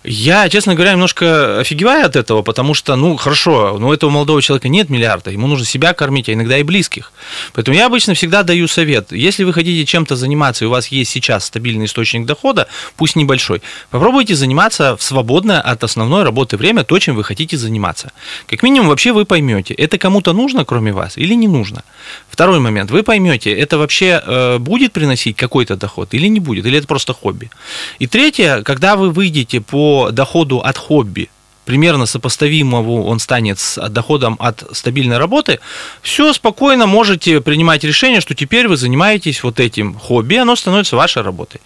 Я, 0.04 0.50
честно 0.50 0.76
говоря, 0.76 0.94
немножко 0.94 1.60
офигеваю 1.60 2.06
от 2.06 2.16
этого, 2.16 2.42
потому 2.42 2.74
что, 2.74 2.96
ну, 2.96 3.18
хорошо, 3.18 3.78
но 3.80 3.90
у 3.90 3.94
этого 3.94 4.10
молодого 4.10 4.42
человека 4.42 4.70
нет 4.70 4.90
миллиарда, 4.92 5.32
ему 5.32 5.48
нужно 5.48 5.66
себя 5.66 5.94
кормить, 5.94 6.30
а 6.30 6.34
иногда 6.34 6.58
и 6.58 6.64
близких. 6.64 7.12
Поэтому 7.54 7.76
я 7.76 7.88
обычно 7.88 8.14
всегда 8.14 8.44
даю 8.44 8.68
совет. 8.68 9.12
Если 9.12 9.44
вы 9.44 9.54
хотите 9.54 9.86
чем-то 9.86 10.16
заниматься, 10.16 10.66
и 10.66 10.68
у 10.68 10.72
вас 10.72 10.88
есть 10.88 11.12
сейчас 11.12 11.46
стабильный 11.46 11.86
источник 11.86 12.26
дохода, 12.26 12.68
пусть 12.98 13.16
небольшой, 13.16 13.62
попробуйте 13.90 14.36
заниматься 14.36 14.96
в 14.96 15.02
свободное 15.02 15.62
от 15.62 15.84
основной 15.84 16.24
работы 16.24 16.58
время 16.58 16.84
то, 16.84 17.00
чем 17.00 17.16
вы 17.16 17.24
хотите 17.24 17.58
заниматься. 17.58 18.12
Как 18.48 18.64
минимум, 18.64 18.90
вообще 18.90 19.12
вы 19.12 19.26
поймете, 19.26 19.74
это 19.74 19.98
кому-то 19.98 20.34
нужно, 20.34 20.66
кроме 20.66 20.92
вас, 20.92 21.18
или 21.18 21.34
не 21.34 21.48
нужно. 21.48 21.84
Второй 22.30 22.60
момент, 22.60 22.92
вы 22.92 23.04
поймете, 23.04 23.52
это 23.52 23.78
вообще 23.78 24.22
э, 24.26 24.58
будет 24.60 24.94
приносить 24.94 25.36
какой-то 25.36 25.76
доход 25.76 26.14
или 26.14 26.28
не 26.28 26.40
будет, 26.40 26.66
или 26.66 26.78
это 26.78 26.88
просто 26.88 27.14
хобби. 27.14 27.50
И 28.00 28.08
третье, 28.08 28.62
когда 28.64 28.96
вы 28.96 29.10
выйдете 29.10 29.62
по 29.62 30.10
доходу 30.12 30.60
от 30.60 30.78
хобби, 30.78 31.30
примерно 31.72 32.06
сопоставимого 32.06 33.04
он 33.04 33.20
станет 33.20 33.58
с 33.58 33.80
доходом 33.88 34.36
от 34.40 34.62
стабильной 34.74 35.18
работы, 35.18 35.62
все 36.02 36.34
спокойно 36.34 36.86
можете 36.86 37.40
принимать 37.40 37.86
решение, 37.86 38.20
что 38.20 38.36
теперь 38.36 38.68
вы 38.68 38.76
занимаетесь 38.76 39.42
вот 39.42 39.62
этим 39.62 39.94
хобби, 39.94 40.36
оно 40.36 40.58
становится 40.58 40.98
вашей 40.98 41.22
работой. 41.22 41.62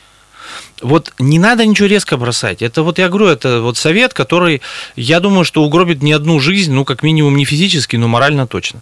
Вот 0.84 1.12
не 1.18 1.40
надо 1.40 1.66
ничего 1.66 1.88
резко 1.88 2.18
бросать. 2.18 2.62
Это 2.62 2.84
вот 2.84 3.00
я 3.00 3.10
говорю, 3.10 3.26
это 3.26 3.62
вот 3.62 3.78
совет, 3.78 4.14
который, 4.14 4.62
я 4.96 5.20
думаю, 5.20 5.44
что 5.44 5.64
угробит 5.64 6.04
не 6.04 6.14
одну 6.14 6.40
жизнь, 6.40 6.72
ну, 6.72 6.86
как 6.86 7.02
минимум 7.02 7.36
не 7.36 7.46
физически, 7.46 7.96
но 7.96 8.08
морально 8.08 8.46
точно. 8.46 8.82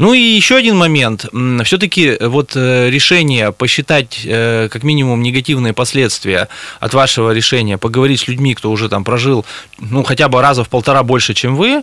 Ну 0.00 0.14
и 0.14 0.18
еще 0.18 0.56
один 0.56 0.78
момент. 0.78 1.26
Все-таки 1.64 2.06
э, 2.06 2.26
вот 2.26 2.52
э, 2.56 2.88
решение 2.88 3.52
посчитать 3.52 4.22
э, 4.24 4.70
как 4.72 4.82
минимум 4.82 5.20
негативные 5.20 5.74
последствия 5.74 6.48
от 6.80 6.94
вашего 6.94 7.32
решения, 7.32 7.76
поговорить 7.76 8.20
с 8.20 8.26
людьми, 8.26 8.54
кто 8.54 8.70
уже 8.70 8.88
там 8.88 9.04
прожил, 9.04 9.44
ну, 9.78 10.02
хотя 10.02 10.28
бы 10.28 10.40
раза 10.40 10.64
в 10.64 10.70
полтора 10.70 11.02
больше, 11.02 11.34
чем 11.34 11.54
вы, 11.54 11.82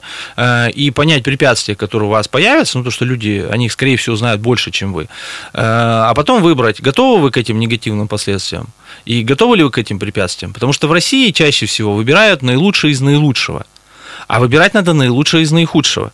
и 0.73 0.91
понять 0.95 1.23
препятствия, 1.23 1.75
которые 1.75 2.09
у 2.09 2.11
вас 2.11 2.27
появятся, 2.27 2.79
ну, 2.79 2.83
то, 2.83 2.89
что 2.89 3.05
люди, 3.05 3.45
они, 3.51 3.69
скорее 3.69 3.97
всего, 3.97 4.15
знают 4.15 4.41
больше, 4.41 4.71
чем 4.71 4.93
вы, 4.93 5.09
а 5.53 6.11
потом 6.15 6.41
выбрать, 6.41 6.81
готовы 6.81 7.21
вы 7.21 7.31
к 7.31 7.37
этим 7.37 7.59
негативным 7.59 8.07
последствиям 8.07 8.69
и 9.05 9.21
готовы 9.21 9.57
ли 9.57 9.63
вы 9.63 9.69
к 9.69 9.77
этим 9.77 9.99
препятствиям. 9.99 10.53
Потому 10.53 10.73
что 10.73 10.87
в 10.87 10.91
России 10.91 11.29
чаще 11.29 11.67
всего 11.67 11.93
выбирают 11.93 12.41
наилучшее 12.41 12.93
из 12.93 13.01
наилучшего, 13.01 13.67
а 14.27 14.39
выбирать 14.39 14.73
надо 14.73 14.93
наилучшее 14.93 15.43
из 15.43 15.51
наихудшего. 15.51 16.11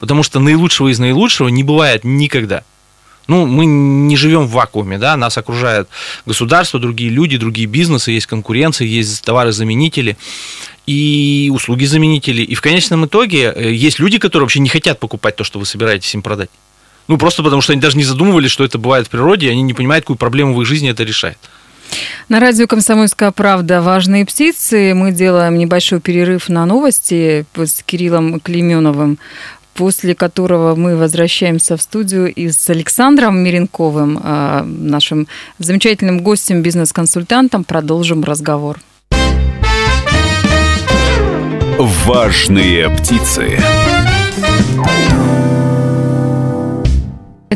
Потому 0.00 0.22
что 0.22 0.40
наилучшего 0.40 0.88
из 0.88 0.98
наилучшего 0.98 1.48
не 1.48 1.62
бывает 1.62 2.02
никогда. 2.02 2.64
Ну, 3.28 3.46
мы 3.46 3.64
не 3.66 4.16
живем 4.16 4.46
в 4.46 4.50
вакууме, 4.50 4.98
да, 4.98 5.16
нас 5.16 5.38
окружает 5.38 5.88
государство, 6.26 6.80
другие 6.80 7.10
люди, 7.10 7.36
другие 7.36 7.68
бизнесы, 7.68 8.10
есть 8.10 8.26
конкуренция, 8.26 8.88
есть 8.88 9.22
товары-заменители 9.22 10.16
и 10.86 11.48
услуги-заменители. 11.54 12.42
И 12.42 12.56
в 12.56 12.60
конечном 12.60 13.06
итоге 13.06 13.52
э, 13.54 13.72
есть 13.72 14.00
люди, 14.00 14.18
которые 14.18 14.46
вообще 14.46 14.58
не 14.58 14.68
хотят 14.68 14.98
покупать 14.98 15.36
то, 15.36 15.44
что 15.44 15.60
вы 15.60 15.66
собираетесь 15.66 16.12
им 16.12 16.22
продать. 16.22 16.50
Ну, 17.06 17.18
просто 17.18 17.44
потому 17.44 17.62
что 17.62 17.72
они 17.72 17.80
даже 17.80 17.96
не 17.96 18.04
задумывались, 18.04 18.50
что 18.50 18.64
это 18.64 18.78
бывает 18.78 19.06
в 19.06 19.10
природе, 19.10 19.46
и 19.46 19.50
они 19.50 19.62
не 19.62 19.74
понимают, 19.74 20.04
какую 20.04 20.16
проблему 20.16 20.54
в 20.54 20.62
их 20.62 20.66
жизни 20.66 20.90
это 20.90 21.04
решает. 21.04 21.38
На 22.28 22.38
радио 22.40 22.66
«Комсомольская 22.66 23.32
правда» 23.32 23.82
«Важные 23.82 24.24
птицы». 24.24 24.94
Мы 24.94 25.12
делаем 25.12 25.58
небольшой 25.58 26.00
перерыв 26.00 26.48
на 26.48 26.64
новости 26.66 27.44
с 27.56 27.82
Кириллом 27.84 28.40
Клеменовым 28.40 29.18
после 29.80 30.14
которого 30.14 30.74
мы 30.74 30.94
возвращаемся 30.94 31.74
в 31.78 31.80
студию 31.80 32.30
и 32.30 32.50
с 32.50 32.68
Александром 32.68 33.38
Миренковым, 33.38 34.20
а, 34.22 34.62
нашим 34.62 35.26
замечательным 35.58 36.20
гостем, 36.20 36.60
бизнес-консультантом, 36.60 37.64
продолжим 37.64 38.22
разговор. 38.22 38.78
Важные 41.78 42.90
птицы. 42.90 43.58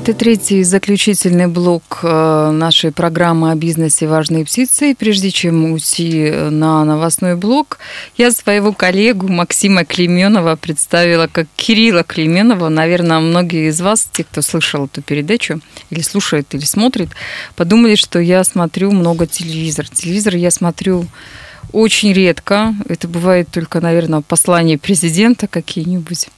Это 0.04 0.12
третий 0.12 0.62
заключительный 0.64 1.46
блок 1.46 2.00
э, 2.02 2.50
нашей 2.50 2.92
программы 2.92 3.50
о 3.50 3.54
бизнесе 3.54 4.06
«Важные 4.06 4.44
птицы». 4.44 4.90
И 4.90 4.94
прежде 4.94 5.30
чем 5.30 5.72
уйти 5.72 6.30
на 6.30 6.84
новостной 6.84 7.36
блок, 7.36 7.78
я 8.18 8.30
своего 8.30 8.74
коллегу 8.74 9.28
Максима 9.28 9.86
Клеменова 9.86 10.56
представила 10.56 11.26
как 11.26 11.46
Кирилла 11.56 12.02
Клеменова. 12.02 12.68
Наверное, 12.68 13.18
многие 13.20 13.70
из 13.70 13.80
вас, 13.80 14.06
те, 14.12 14.24
кто 14.24 14.42
слышал 14.42 14.84
эту 14.84 15.00
передачу, 15.00 15.62
или 15.88 16.02
слушает, 16.02 16.54
или 16.54 16.66
смотрит, 16.66 17.08
подумали, 17.56 17.94
что 17.94 18.18
я 18.18 18.44
смотрю 18.44 18.90
много 18.92 19.26
телевизор. 19.26 19.88
Телевизор 19.88 20.36
я 20.36 20.50
смотрю 20.50 21.06
очень 21.72 22.12
редко. 22.12 22.74
Это 22.88 23.08
бывает 23.08 23.48
только, 23.50 23.80
наверное, 23.80 24.20
послание 24.20 24.78
президента 24.78 25.46
какие-нибудь. 25.46 26.28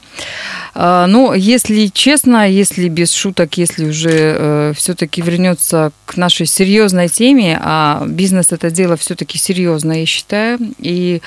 А, 0.75 1.07
но 1.07 1.35
если 1.35 1.87
честно, 1.87 2.49
если 2.49 2.89
без 2.89 3.13
шуток, 3.13 3.59
если 3.59 3.89
уже 3.89 4.11
э, 4.11 4.73
все-таки 4.77 5.23
вернется 5.23 5.93
к 6.05 6.17
нашей 6.17 6.47
серьезной 6.47 7.09
теме, 7.09 7.59
а 7.63 8.05
бизнес 8.07 8.53
это 8.53 8.71
дело 8.71 8.97
все-таки 8.97 9.39
серьезное, 9.39 10.01
я 10.01 10.07
считаю, 10.07 10.59
и 10.79 11.23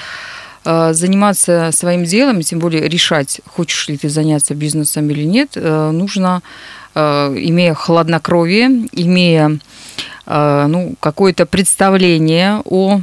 э, 0.66 0.94
заниматься 0.94 1.72
своим 1.74 2.04
делом, 2.04 2.42
тем 2.42 2.60
более 2.60 2.88
решать, 2.88 3.42
хочешь 3.46 3.88
ли 3.90 3.98
ты 3.98 4.10
заняться 4.10 4.54
бизнесом 4.54 5.10
или 5.10 5.24
нет, 5.24 5.52
э, 5.56 5.92
нужно 5.92 6.42
имея 6.96 7.76
хладнокровие, 7.76 8.88
имея 8.94 9.60
ну, 10.26 10.96
какое-то 11.00 11.46
представление 11.46 12.62
о 12.66 13.02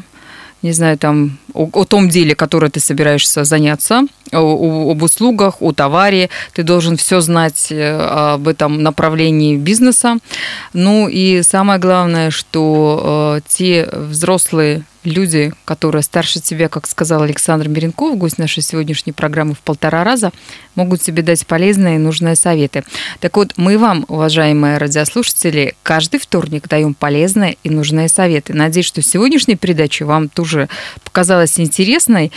не 0.62 0.72
знаю, 0.72 0.98
там, 0.98 1.38
о, 1.56 1.84
том 1.84 2.08
деле, 2.08 2.34
которое 2.34 2.70
ты 2.70 2.80
собираешься 2.80 3.44
заняться, 3.44 4.02
о, 4.32 4.90
об 4.90 5.02
услугах, 5.02 5.56
о 5.60 5.72
товаре. 5.72 6.30
Ты 6.52 6.62
должен 6.62 6.96
все 6.96 7.20
знать 7.20 7.68
э, 7.70 8.34
об 8.34 8.48
этом 8.48 8.82
направлении 8.82 9.56
бизнеса. 9.56 10.18
Ну 10.72 11.08
и 11.08 11.42
самое 11.42 11.78
главное, 11.78 12.30
что 12.30 13.38
э, 13.38 13.48
те 13.48 13.88
взрослые 13.92 14.84
люди, 15.06 15.52
которые 15.64 16.02
старше 16.02 16.40
тебя, 16.40 16.68
как 16.68 16.86
сказал 16.86 17.22
Александр 17.22 17.68
Миренков, 17.68 18.18
гость 18.18 18.38
нашей 18.38 18.62
сегодняшней 18.62 19.12
программы 19.12 19.54
в 19.54 19.60
полтора 19.60 20.04
раза, 20.04 20.32
могут 20.74 21.00
тебе 21.00 21.22
дать 21.22 21.46
полезные 21.46 21.96
и 21.96 21.98
нужные 21.98 22.36
советы. 22.36 22.84
Так 23.20 23.36
вот, 23.36 23.54
мы 23.56 23.78
вам, 23.78 24.04
уважаемые 24.08 24.78
радиослушатели, 24.78 25.74
каждый 25.82 26.20
вторник 26.20 26.68
даем 26.68 26.92
полезные 26.92 27.56
и 27.62 27.70
нужные 27.70 28.08
советы. 28.08 28.52
Надеюсь, 28.52 28.86
что 28.86 29.00
сегодняшняя 29.00 29.56
передача 29.56 30.04
вам 30.04 30.28
тоже 30.28 30.68
показалась 31.04 31.45
интересной 31.58 32.30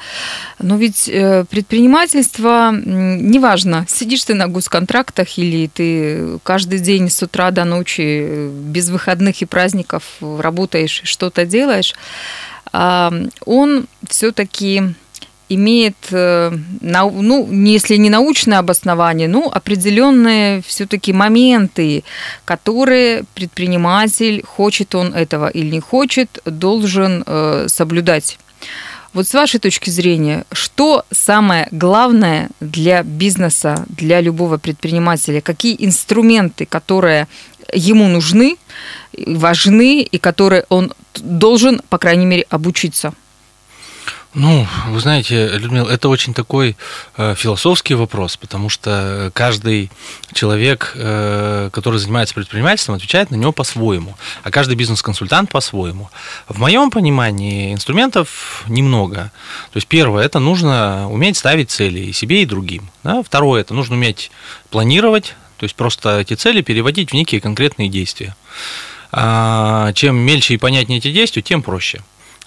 Но 0.59 0.77
ведь 0.77 1.09
э, 1.09 1.45
предпринимательство, 1.51 2.71
неважно, 2.73 3.87
сидишь 3.89 4.25
ты 4.25 4.35
на 4.35 4.47
госконтрактах 4.47 5.39
или 5.39 5.67
ты 5.67 6.39
каждый 6.43 6.79
день 6.79 7.09
с 7.09 7.23
утра 7.23 7.51
до 7.51 7.65
ночи 7.65 8.03
э, 8.03 8.49
без 8.49 8.91
выходных 8.91 9.43
и 9.43 9.47
праздников 9.47 10.03
работаешь, 10.21 11.01
что-то 11.05 11.45
делаешь, 11.47 11.95
он 12.73 13.87
все-таки 14.09 14.83
имеет, 15.49 15.97
э, 16.11 16.53
ну, 16.81 17.49
если 17.53 17.97
не 17.97 18.11
научное 18.11 18.59
обоснование, 18.59 19.29
ну, 19.29 19.49
определенные 19.49 20.63
все-таки 20.63 21.13
моменты, 21.13 22.05
которые 22.45 23.25
предприниматель, 23.35 24.43
хочет 24.45 24.95
он 24.95 25.15
этого 25.15 25.49
или 25.49 25.71
не 25.71 25.81
хочет, 25.81 26.41
должен 26.45 27.23
э, 27.27 27.67
соблюдать. 27.69 28.39
Вот 29.13 29.27
с 29.27 29.33
вашей 29.33 29.61
точки 29.61 29.89
зрения, 29.89 30.45
что 30.53 31.05
самое 31.11 31.69
главное 31.71 32.51
для 32.61 33.03
бизнеса, 33.03 33.87
для 33.89 34.21
любого 34.21 34.59
предпринимателя? 34.59 35.41
Какие 35.41 35.77
инструменты, 35.79 36.67
которые 36.67 37.27
ему 37.73 38.09
нужны, 38.09 38.57
важны 39.27 40.03
и 40.03 40.19
которые 40.19 40.67
он 40.69 40.93
должен, 41.15 41.81
по 41.89 41.97
крайней 41.97 42.27
мере, 42.27 42.45
обучиться? 42.51 43.15
Ну, 44.39 44.67
вы 44.89 45.01
знаете, 45.01 45.49
Людмила, 45.49 45.89
это 45.89 46.11
очень 46.11 46.35
такой 46.35 46.77
э, 47.17 47.35
философский 47.35 47.95
вопрос, 47.95 48.37
потому 48.37 48.69
что 48.69 49.31
каждый 49.33 49.91
человек, 50.35 50.93
э, 50.95 51.71
который 51.73 51.99
занимается 51.99 52.35
предпринимательством, 52.35 52.97
отвечает 52.97 53.31
на 53.31 53.37
него 53.37 53.53
по-своему, 53.53 54.15
а 54.43 54.51
каждый 54.51 54.77
бизнес-консультант 54.77 55.51
по-своему. 55.51 56.11
В 56.49 56.59
моем 56.59 56.91
понимании 56.91 57.73
инструментов 57.73 58.65
немного. 58.69 59.33
То 59.73 59.79
есть 59.79 59.87
первое, 59.87 60.27
это 60.27 60.39
нужно 60.39 61.11
уметь 61.11 61.39
ставить 61.39 61.71
цели 61.71 62.01
и 62.01 62.13
себе, 62.13 62.43
и 62.43 62.47
другим. 62.47 62.91
Да? 63.05 63.23
Второе, 63.23 63.63
это 63.63 63.73
нужно 63.73 63.97
уметь 63.97 64.31
планировать, 64.69 65.35
то 65.57 65.65
есть 65.65 65.75
просто 65.75 66.21
эти 66.21 66.35
цели 66.35 66.61
переводить 66.61 67.13
в 67.13 67.15
некие 67.15 67.41
конкретные 67.41 67.89
действия. 67.89 68.37
А, 69.13 69.95
чем 69.95 70.15
мельче 70.17 70.53
и 70.53 70.59
понятнее 70.59 70.99
эти 70.99 71.11
действия, 71.11 71.41
тем 71.41 71.63
проще. 71.63 72.03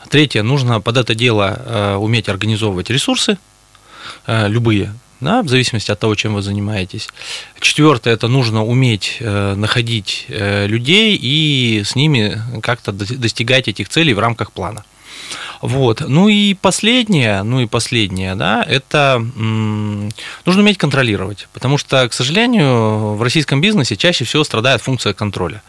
Третье, 0.07 0.43
нужно 0.43 0.79
под 0.79 0.97
это 0.97 1.13
дело 1.13 1.61
э, 1.65 1.95
уметь 1.95 2.29
организовывать 2.29 2.89
ресурсы, 2.89 3.37
э, 4.27 4.47
любые, 4.47 4.93
да, 5.19 5.43
в 5.43 5.49
зависимости 5.49 5.91
от 5.91 5.99
того, 5.99 6.15
чем 6.15 6.33
вы 6.35 6.41
занимаетесь. 6.41 7.09
Четвертое, 7.59 8.13
это 8.13 8.27
нужно 8.27 8.63
уметь 8.63 9.17
э, 9.19 9.55
находить 9.55 10.25
людей 10.29 11.19
и 11.21 11.83
с 11.83 11.95
ними 11.95 12.41
как-то 12.61 12.91
достигать 12.91 13.67
этих 13.67 13.89
целей 13.89 14.13
в 14.13 14.19
рамках 14.19 14.51
плана. 14.51 14.85
Вот. 15.61 16.01
Ну 16.07 16.29
и 16.29 16.53
последнее, 16.53 17.43
ну 17.43 17.59
и 17.59 17.65
последнее, 17.65 18.35
да, 18.35 18.63
это 18.67 19.21
нужно 19.35 20.61
уметь 20.61 20.77
контролировать, 20.77 21.47
потому 21.53 21.77
что, 21.77 22.07
к 22.07 22.13
сожалению, 22.13 23.15
в 23.15 23.21
российском 23.21 23.59
бизнесе 23.59 23.97
чаще 23.97 24.23
всего 24.23 24.43
страдает 24.43 24.81
функция 24.81 25.13
контроля. 25.13 25.61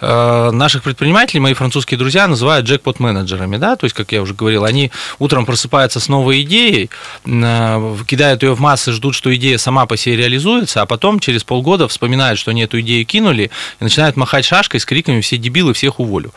Э, 0.00 0.50
наших 0.50 0.82
предпринимателей 0.82 1.40
мои 1.40 1.54
французские 1.54 1.98
друзья 1.98 2.28
называют 2.28 2.66
джекпот-менеджерами, 2.66 3.56
да, 3.56 3.76
то 3.76 3.84
есть, 3.84 3.96
как 3.96 4.12
я 4.12 4.20
уже 4.20 4.34
говорил, 4.34 4.64
они 4.64 4.90
утром 5.18 5.46
просыпаются 5.46 5.98
с 5.98 6.08
новой 6.08 6.42
идеей, 6.42 6.90
э, 7.24 7.96
кидают 8.06 8.42
ее 8.42 8.54
в 8.54 8.60
массы, 8.60 8.92
ждут, 8.92 9.14
что 9.14 9.34
идея 9.34 9.56
сама 9.56 9.86
по 9.86 9.96
себе 9.96 10.16
реализуется, 10.16 10.82
а 10.82 10.86
потом 10.86 11.20
через 11.20 11.42
полгода 11.42 11.88
вспоминают, 11.88 12.38
что 12.38 12.50
они 12.50 12.64
эту 12.64 12.80
идею 12.80 13.06
кинули, 13.06 13.50
и 13.80 13.84
начинают 13.84 14.16
махать 14.16 14.44
шашкой 14.44 14.80
с 14.80 14.84
криками 14.84 15.20
«все 15.22 15.38
дебилы, 15.38 15.72
всех 15.72 16.00
уволю». 16.00 16.32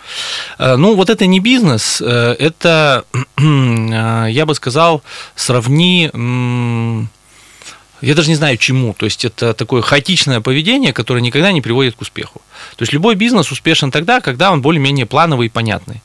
Э, 0.59 0.77
ну, 0.77 0.95
вот 0.95 1.09
это 1.09 1.25
не 1.25 1.41
бизнес, 1.41 2.01
это 2.01 2.84
Э, 2.85 3.01
я 4.29 4.45
бы 4.45 4.55
сказал, 4.55 5.03
сравни 5.35 6.11
я 8.01 8.13
даже 8.13 8.29
не 8.29 8.35
знаю 8.35 8.57
чему. 8.57 8.93
То 8.93 9.05
есть 9.05 9.25
это 9.25 9.53
такое 9.53 9.81
хаотичное 9.81 10.41
поведение, 10.41 10.93
которое 10.93 11.21
никогда 11.21 11.51
не 11.51 11.61
приводит 11.61 11.95
к 11.95 12.01
успеху. 12.01 12.41
То 12.75 12.83
есть 12.83 12.93
любой 12.93 13.15
бизнес 13.15 13.51
успешен 13.51 13.89
тогда, 13.91 14.21
когда 14.21 14.51
он 14.51 14.61
более-менее 14.61 15.05
плановый 15.05 15.47
и 15.47 15.49
понятный. 15.49 16.01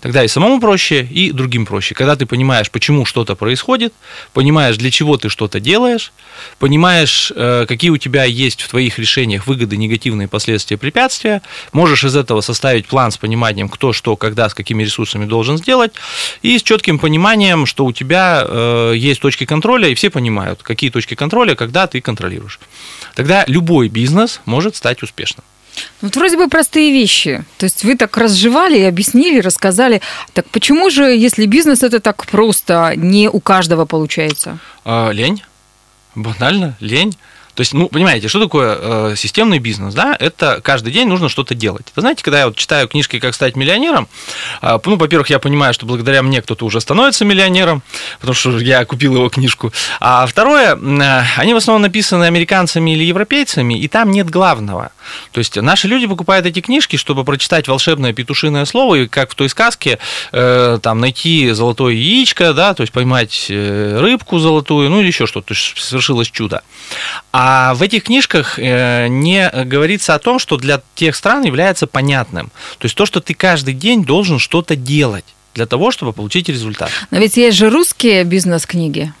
Тогда 0.00 0.24
и 0.24 0.28
самому 0.28 0.60
проще, 0.60 1.02
и 1.02 1.32
другим 1.32 1.66
проще. 1.66 1.94
Когда 1.94 2.16
ты 2.16 2.26
понимаешь, 2.26 2.70
почему 2.70 3.04
что-то 3.04 3.34
происходит, 3.34 3.92
понимаешь, 4.32 4.76
для 4.76 4.90
чего 4.90 5.16
ты 5.16 5.28
что-то 5.28 5.60
делаешь, 5.60 6.12
понимаешь, 6.58 7.32
э, 7.34 7.66
какие 7.66 7.90
у 7.90 7.96
тебя 7.96 8.24
есть 8.24 8.62
в 8.62 8.68
твоих 8.68 8.98
решениях 8.98 9.46
выгоды, 9.46 9.76
негативные 9.76 10.28
последствия, 10.28 10.76
препятствия, 10.76 11.42
можешь 11.72 12.04
из 12.04 12.16
этого 12.16 12.40
составить 12.40 12.86
план 12.86 13.10
с 13.10 13.16
пониманием, 13.16 13.68
кто 13.68 13.92
что, 13.92 14.16
когда, 14.16 14.48
с 14.48 14.54
какими 14.54 14.82
ресурсами 14.82 15.24
должен 15.24 15.58
сделать, 15.58 15.92
и 16.42 16.58
с 16.58 16.62
четким 16.62 16.98
пониманием, 16.98 17.66
что 17.66 17.84
у 17.84 17.92
тебя 17.92 18.44
э, 18.46 18.94
есть 18.96 19.20
точки 19.20 19.44
контроля, 19.44 19.88
и 19.88 19.94
все 19.94 20.10
понимают, 20.10 20.62
какие 20.62 20.90
точки 20.90 21.14
контроля, 21.14 21.54
когда 21.54 21.86
ты 21.86 22.00
контролируешь. 22.00 22.58
Тогда 23.14 23.44
любой 23.46 23.88
бизнес 23.88 24.40
может 24.44 24.76
стать 24.76 25.02
успешным. 25.02 25.44
Ну, 26.00 26.08
вот 26.08 26.16
вроде 26.16 26.36
бы 26.36 26.48
простые 26.48 26.92
вещи. 26.92 27.44
То 27.58 27.64
есть 27.64 27.84
вы 27.84 27.96
так 27.96 28.16
разжевали 28.16 28.78
и 28.78 28.84
объяснили, 28.84 29.40
рассказали. 29.40 30.00
Так 30.32 30.46
почему 30.50 30.90
же, 30.90 31.04
если 31.04 31.46
бизнес 31.46 31.82
это 31.82 32.00
так 32.00 32.26
просто, 32.26 32.92
не 32.96 33.28
у 33.28 33.40
каждого 33.40 33.84
получается? 33.84 34.58
А, 34.84 35.10
лень. 35.10 35.42
Банально, 36.14 36.76
лень. 36.80 37.14
То 37.54 37.60
есть, 37.60 37.72
ну, 37.72 37.88
понимаете, 37.88 38.28
что 38.28 38.40
такое 38.40 38.76
э, 38.80 39.14
системный 39.16 39.60
бизнес, 39.60 39.94
да? 39.94 40.16
Это 40.18 40.60
каждый 40.62 40.92
день 40.92 41.08
нужно 41.08 41.28
что-то 41.28 41.54
делать. 41.54 41.86
Вы 41.94 42.02
знаете, 42.02 42.24
когда 42.24 42.40
я 42.40 42.46
вот 42.46 42.56
читаю 42.56 42.88
книжки 42.88 43.20
«Как 43.20 43.34
стать 43.34 43.54
миллионером», 43.54 44.08
э, 44.60 44.78
ну, 44.84 44.96
во-первых, 44.96 45.30
я 45.30 45.38
понимаю, 45.38 45.72
что 45.72 45.86
благодаря 45.86 46.22
мне 46.22 46.42
кто-то 46.42 46.66
уже 46.66 46.80
становится 46.80 47.24
миллионером, 47.24 47.82
потому 48.18 48.34
что 48.34 48.58
я 48.58 48.84
купил 48.84 49.14
его 49.14 49.28
книжку. 49.28 49.72
А 50.00 50.26
второе, 50.26 50.76
э, 50.76 51.24
они 51.36 51.54
в 51.54 51.58
основном 51.58 51.82
написаны 51.82 52.24
американцами 52.24 52.90
или 52.92 53.04
европейцами, 53.04 53.78
и 53.78 53.86
там 53.86 54.10
нет 54.10 54.28
главного. 54.30 54.90
То 55.30 55.38
есть 55.38 55.56
наши 55.56 55.86
люди 55.86 56.08
покупают 56.08 56.46
эти 56.46 56.60
книжки, 56.60 56.96
чтобы 56.96 57.24
прочитать 57.24 57.68
волшебное 57.68 58.12
петушиное 58.12 58.64
слово, 58.64 58.96
и 58.96 59.06
как 59.06 59.30
в 59.30 59.34
той 59.36 59.48
сказке, 59.48 60.00
э, 60.32 60.78
там, 60.82 60.98
найти 60.98 61.52
золотое 61.52 61.94
яичко, 61.94 62.52
да, 62.52 62.74
то 62.74 62.80
есть 62.82 62.92
поймать 62.92 63.46
э, 63.48 63.98
рыбку 64.00 64.40
золотую, 64.40 64.90
ну, 64.90 65.00
или 65.00 65.06
еще 65.06 65.26
что-то, 65.26 65.48
то 65.48 65.54
есть 65.54 65.78
совершилось 66.04 66.30
чудо. 66.30 66.62
А 67.32 67.74
в 67.74 67.82
этих 67.82 68.04
книжках 68.04 68.58
э, 68.58 69.08
не 69.08 69.50
говорится 69.64 70.14
о 70.14 70.18
том, 70.18 70.38
что 70.38 70.56
для 70.56 70.80
тех 70.94 71.16
стран 71.16 71.44
является 71.44 71.86
понятным. 71.86 72.50
То 72.78 72.86
есть 72.86 72.96
то, 72.96 73.06
что 73.06 73.20
ты 73.20 73.34
каждый 73.34 73.74
день 73.74 74.04
должен 74.04 74.38
что-то 74.38 74.76
делать. 74.76 75.24
для 75.54 75.66
того, 75.66 75.92
чтобы 75.92 76.12
получить 76.12 76.48
результат. 76.48 76.90
Но 77.12 77.18
ведь 77.18 77.36
есть 77.36 77.56
же 77.56 77.70
русские 77.70 78.24
бизнес-книги. 78.24 79.12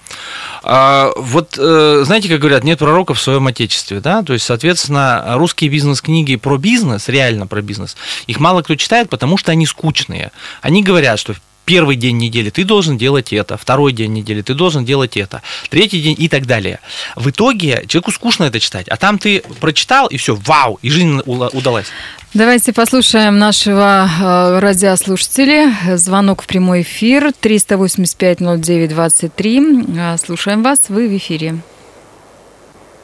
А, 0.64 1.12
вот, 1.16 1.56
э, 1.56 2.02
знаете, 2.04 2.28
как 2.28 2.40
говорят, 2.40 2.64
нет 2.64 2.80
пророка 2.80 3.14
в 3.14 3.20
своем 3.20 3.46
отечестве, 3.46 4.00
да, 4.00 4.22
то 4.22 4.32
есть, 4.32 4.44
соответственно, 4.44 5.34
русские 5.36 5.70
бизнес-книги 5.70 6.34
про 6.34 6.58
бизнес, 6.58 7.08
реально 7.08 7.46
про 7.46 7.62
бизнес, 7.62 7.96
их 8.26 8.40
мало 8.40 8.62
кто 8.62 8.74
читает, 8.74 9.10
потому 9.10 9.36
что 9.38 9.52
они 9.52 9.64
скучные. 9.64 10.32
Они 10.60 10.82
говорят, 10.82 11.20
что 11.20 11.34
первый 11.64 11.96
день 11.96 12.18
недели 12.18 12.50
ты 12.50 12.64
должен 12.64 12.98
делать 12.98 13.32
это, 13.32 13.56
второй 13.56 13.92
день 13.92 14.12
недели 14.12 14.42
ты 14.42 14.54
должен 14.54 14.84
делать 14.84 15.16
это, 15.16 15.42
третий 15.70 16.00
день 16.00 16.16
и 16.18 16.28
так 16.28 16.46
далее. 16.46 16.80
В 17.16 17.30
итоге 17.30 17.84
человеку 17.86 18.10
скучно 18.10 18.44
это 18.44 18.60
читать, 18.60 18.88
а 18.88 18.96
там 18.96 19.18
ты 19.18 19.42
прочитал 19.60 20.08
и 20.08 20.16
все, 20.16 20.34
вау, 20.34 20.78
и 20.82 20.90
жизнь 20.90 21.20
удалась. 21.24 21.86
Давайте 22.34 22.72
послушаем 22.72 23.38
нашего 23.38 24.06
э, 24.06 24.58
радиослушателя. 24.58 25.72
Звонок 25.94 26.42
в 26.42 26.48
прямой 26.48 26.82
эфир 26.82 27.30
385-09-23. 27.40 29.96
Э, 29.96 30.16
слушаем 30.18 30.64
вас, 30.64 30.80
вы 30.88 31.08
в 31.08 31.16
эфире. 31.16 31.58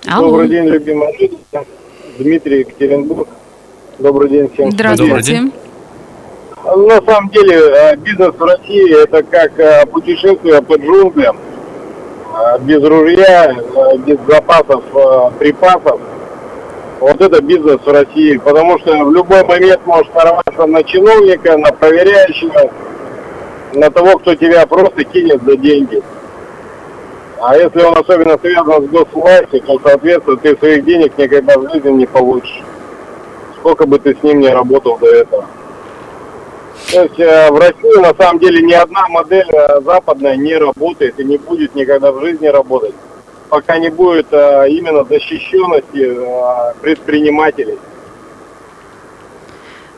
Алло. 0.07 0.31
Добрый 0.31 0.49
день, 0.49 0.65
любимый 0.65 1.31
Дмитрий 2.19 2.61
Екатеринбург. 2.61 3.29
Добрый 4.01 4.31
день 4.31 4.51
всем. 4.53 4.73
Здравствуйте. 4.73 5.15
Добрый 5.15 5.25
день. 5.25 5.53
На 6.65 7.01
самом 7.01 7.31
деле 7.31 7.57
э, 7.57 7.97
бизнес 7.97 8.35
в 8.35 8.45
России 8.45 9.03
это 9.03 9.23
как 9.23 9.59
э, 9.59 9.87
путешествие 9.87 10.61
по 10.61 10.77
джунглям, 10.77 11.39
э, 11.39 12.59
без 12.61 12.85
ружья, 12.85 13.57
без 14.07 14.19
запасов 14.29 14.85
припасов. 15.39 15.99
Вот 17.01 17.19
это 17.19 17.41
бизнес 17.41 17.81
в 17.81 17.89
России, 17.91 18.37
потому 18.37 18.79
что 18.79 18.93
в 18.93 19.11
любой 19.11 19.43
момент 19.45 19.81
может 19.87 20.15
нарваться 20.15 20.67
на 20.67 20.83
чиновника, 20.85 21.57
на 21.57 21.73
проверяющего, 21.73 22.71
на 23.73 23.91
того, 23.91 24.19
кто 24.19 24.35
тебя 24.35 24.67
просто 24.67 25.05
кинет 25.05 25.43
за 25.43 25.57
деньги. 25.57 26.03
А 27.41 27.57
если 27.57 27.81
он 27.81 27.97
особенно 27.97 28.37
связан 28.37 28.85
с 28.85 28.91
госвластью, 28.91 29.63
то, 29.63 29.81
соответственно, 29.83 30.37
ты 30.37 30.55
своих 30.59 30.85
денег 30.85 31.17
никогда 31.17 31.57
в 31.57 31.73
жизни 31.73 31.91
не 31.91 32.07
получишь. 32.07 32.63
Сколько 33.57 33.87
бы 33.87 33.99
ты 33.99 34.15
с 34.15 34.23
ним 34.23 34.41
не 34.41 34.51
работал 34.51 34.99
до 34.99 35.07
этого. 35.07 35.47
То 36.93 37.03
есть 37.03 37.21
э, 37.21 37.51
в 37.51 37.57
России 37.57 38.01
на 38.01 38.15
самом 38.15 38.41
деле 38.41 38.63
ни 38.63 38.73
одна 38.73 39.07
модель 39.09 39.47
э, 39.53 39.81
западная 39.83 40.37
не 40.37 40.57
работает 40.57 41.21
и 41.21 41.25
не 41.25 41.39
будет 41.39 41.75
никогда 41.75 42.11
в 42.11 42.21
жизни 42.21 42.47
работать, 42.49 42.95
пока 43.49 43.79
не 43.79 43.91
будет 43.91 44.27
э, 44.33 44.69
именно 44.71 45.05
защищенности 45.05 46.19
предпринимателей. 46.81 47.79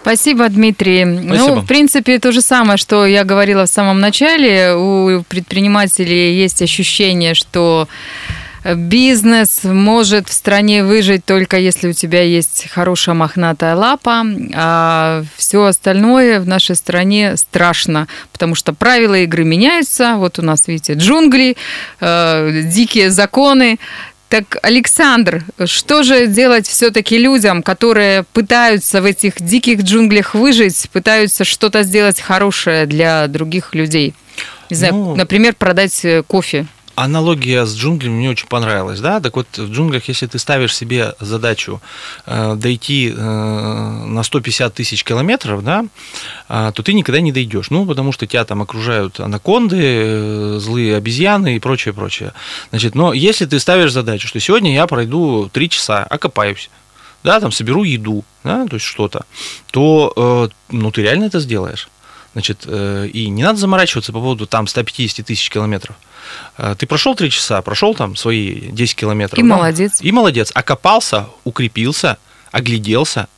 Спасибо, 0.03 0.49
Дмитрий. 0.49 1.05
Спасибо. 1.05 1.55
Ну, 1.55 1.61
в 1.61 1.66
принципе, 1.66 2.18
то 2.18 2.33
же 2.33 2.40
самое, 2.40 2.77
что 2.77 3.07
я 3.07 3.23
говорила 3.23 3.66
в 3.66 3.68
самом 3.68 4.01
начале. 4.01 4.75
У 4.75 5.23
предпринимателей 5.29 6.35
есть 6.35 6.61
ощущение, 6.61 7.35
что 7.35 7.87
Бизнес 8.64 9.64
может 9.64 10.29
в 10.29 10.33
стране 10.33 10.85
выжить 10.85 11.25
только 11.25 11.59
если 11.59 11.88
у 11.88 11.92
тебя 11.92 12.22
есть 12.22 12.68
хорошая 12.70 13.14
мохнатая 13.14 13.75
лапа, 13.75 14.25
а 14.55 15.25
все 15.37 15.64
остальное 15.64 16.40
в 16.40 16.46
нашей 16.46 16.77
стране 16.77 17.37
страшно, 17.37 18.07
потому 18.31 18.55
что 18.55 18.72
правила 18.72 19.18
игры 19.18 19.44
меняются. 19.44 20.14
Вот 20.16 20.38
у 20.38 20.42
нас, 20.42 20.68
видите, 20.68 20.94
джунгли, 20.94 21.57
э, 22.01 22.62
дикие 22.64 23.11
законы. 23.11 23.79
Так, 24.29 24.57
Александр, 24.62 25.44
что 25.66 26.05
же 26.05 26.27
делать 26.27 26.66
все-таки 26.66 27.18
людям, 27.18 27.62
которые 27.62 28.25
пытаются 28.33 29.03
в 29.03 29.05
этих 29.05 29.42
диких 29.42 29.83
джунглях 29.83 30.35
выжить, 30.35 30.88
пытаются 30.92 31.44
что-то 31.44 31.83
сделать 31.83 32.20
хорошее 32.20 32.87
для 32.87 33.27
других 33.27 33.75
людей? 33.75 34.14
Не 34.70 34.77
знаю, 34.77 34.94
ну, 34.94 35.16
например, 35.16 35.55
продать 35.55 36.03
э, 36.05 36.22
кофе 36.22 36.66
Аналогия 36.94 37.64
с 37.64 37.74
джунглями 37.74 38.14
мне 38.14 38.31
очень 38.31 38.46
понравилась, 38.46 39.00
да, 39.00 39.20
так 39.20 39.37
вот 39.37 39.46
в 39.57 39.70
джунглях, 39.70 40.09
если 40.09 40.26
ты 40.26 40.38
ставишь 40.38 40.76
себе 40.76 41.14
задачу 41.20 41.81
э, 42.26 42.55
дойти 42.57 43.12
э, 43.16 43.16
на 43.16 44.22
150 44.22 44.74
тысяч 44.74 45.02
километров, 45.02 45.64
да, 45.64 45.87
э, 46.48 46.72
то 46.74 46.83
ты 46.83 46.92
никогда 46.92 47.20
не 47.20 47.33
дойдешь, 47.33 47.70
ну, 47.70 47.87
потому 47.87 48.12
что 48.12 48.26
тебя 48.26 48.44
там 48.44 48.61
окружают 48.61 49.20
анаконды, 49.20 49.78
э, 49.81 50.59
злые 50.61 50.96
обезьяны 50.96 51.57
и 51.57 51.61
прочее, 51.61 51.94
прочее. 51.94 52.33
Значит, 52.70 52.94
но 52.94 53.12
если 53.12 53.46
ты 53.46 53.59
ставишь 53.59 53.92
задачу, 53.92 54.28
что 54.28 54.38
сегодня 54.40 54.74
я 54.74 54.87
пройду 54.87 55.48
3 55.52 55.68
часа, 55.70 56.05
окопаюсь, 56.05 56.68
да, 57.24 57.40
там 57.40 57.52
соберу 57.52 57.85
еду, 57.85 58.24
да, 58.44 58.66
то 58.66 58.74
есть 58.74 58.87
что-то, 58.87 59.24
то, 59.70 60.12
э, 60.16 60.48
ну, 60.70 60.90
ты 60.90 61.02
реально 61.02 61.24
это 61.24 61.40
сделаешь. 61.40 61.88
Значит, 62.33 62.64
э, 62.66 63.09
и 63.12 63.28
не 63.28 63.42
надо 63.42 63.59
заморачиваться 63.59 64.12
по 64.12 64.18
поводу 64.18 64.46
там 64.46 64.66
150 64.66 65.26
тысяч 65.26 65.50
километров. 65.50 65.96
Э, 66.58 66.74
ты 66.78 66.87
прошел 66.87 67.14
3 67.14 67.30
часа, 67.30 67.62
прошел 67.62 67.94
там 67.94 68.16
свои 68.16 68.54
10 68.54 68.96
километров. 68.96 69.38
И 69.38 69.42
да? 69.42 69.56
молодец. 69.56 70.00
И 70.00 70.12
молодец. 70.12 70.50
Окопался, 70.54 71.28
укрепился, 71.44 72.18
огляделся. 72.50 73.28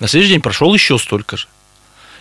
На 0.00 0.08
следующий 0.08 0.34
день 0.34 0.42
прошел 0.42 0.72
еще 0.74 0.98
столько 0.98 1.36
же. 1.36 1.46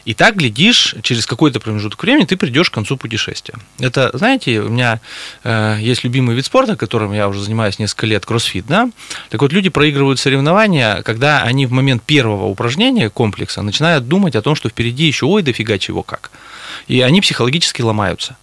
И 0.05 0.13
так, 0.13 0.35
глядишь, 0.35 0.95
через 1.01 1.25
какой-то 1.25 1.59
промежуток 1.61 2.03
времени 2.03 2.25
ты 2.25 2.35
придешь 2.35 2.69
к 2.69 2.73
концу 2.73 2.97
путешествия. 2.97 3.55
Это, 3.79 4.11
знаете, 4.13 4.59
у 4.59 4.69
меня 4.69 4.99
э, 5.43 5.77
есть 5.79 6.03
любимый 6.03 6.35
вид 6.35 6.45
спорта, 6.45 6.75
которым 6.75 7.13
я 7.13 7.29
уже 7.29 7.41
занимаюсь 7.41 7.79
несколько 7.79 8.07
лет, 8.07 8.25
кроссфит, 8.25 8.65
да? 8.67 8.89
Так 9.29 9.41
вот, 9.41 9.53
люди 9.53 9.69
проигрывают 9.69 10.19
соревнования, 10.19 11.01
когда 11.03 11.43
они 11.43 11.65
в 11.65 11.71
момент 11.71 12.03
первого 12.03 12.45
упражнения 12.45 13.09
комплекса 13.09 13.61
начинают 13.61 14.07
думать 14.07 14.35
о 14.35 14.41
том, 14.41 14.55
что 14.55 14.67
впереди 14.67 15.05
еще 15.05 15.25
ой, 15.25 15.41
дофига 15.41 15.77
чего 15.77 16.03
как. 16.03 16.31
И 16.87 16.99
они 16.99 17.21
психологически 17.21 17.81
ломаются. 17.81 18.35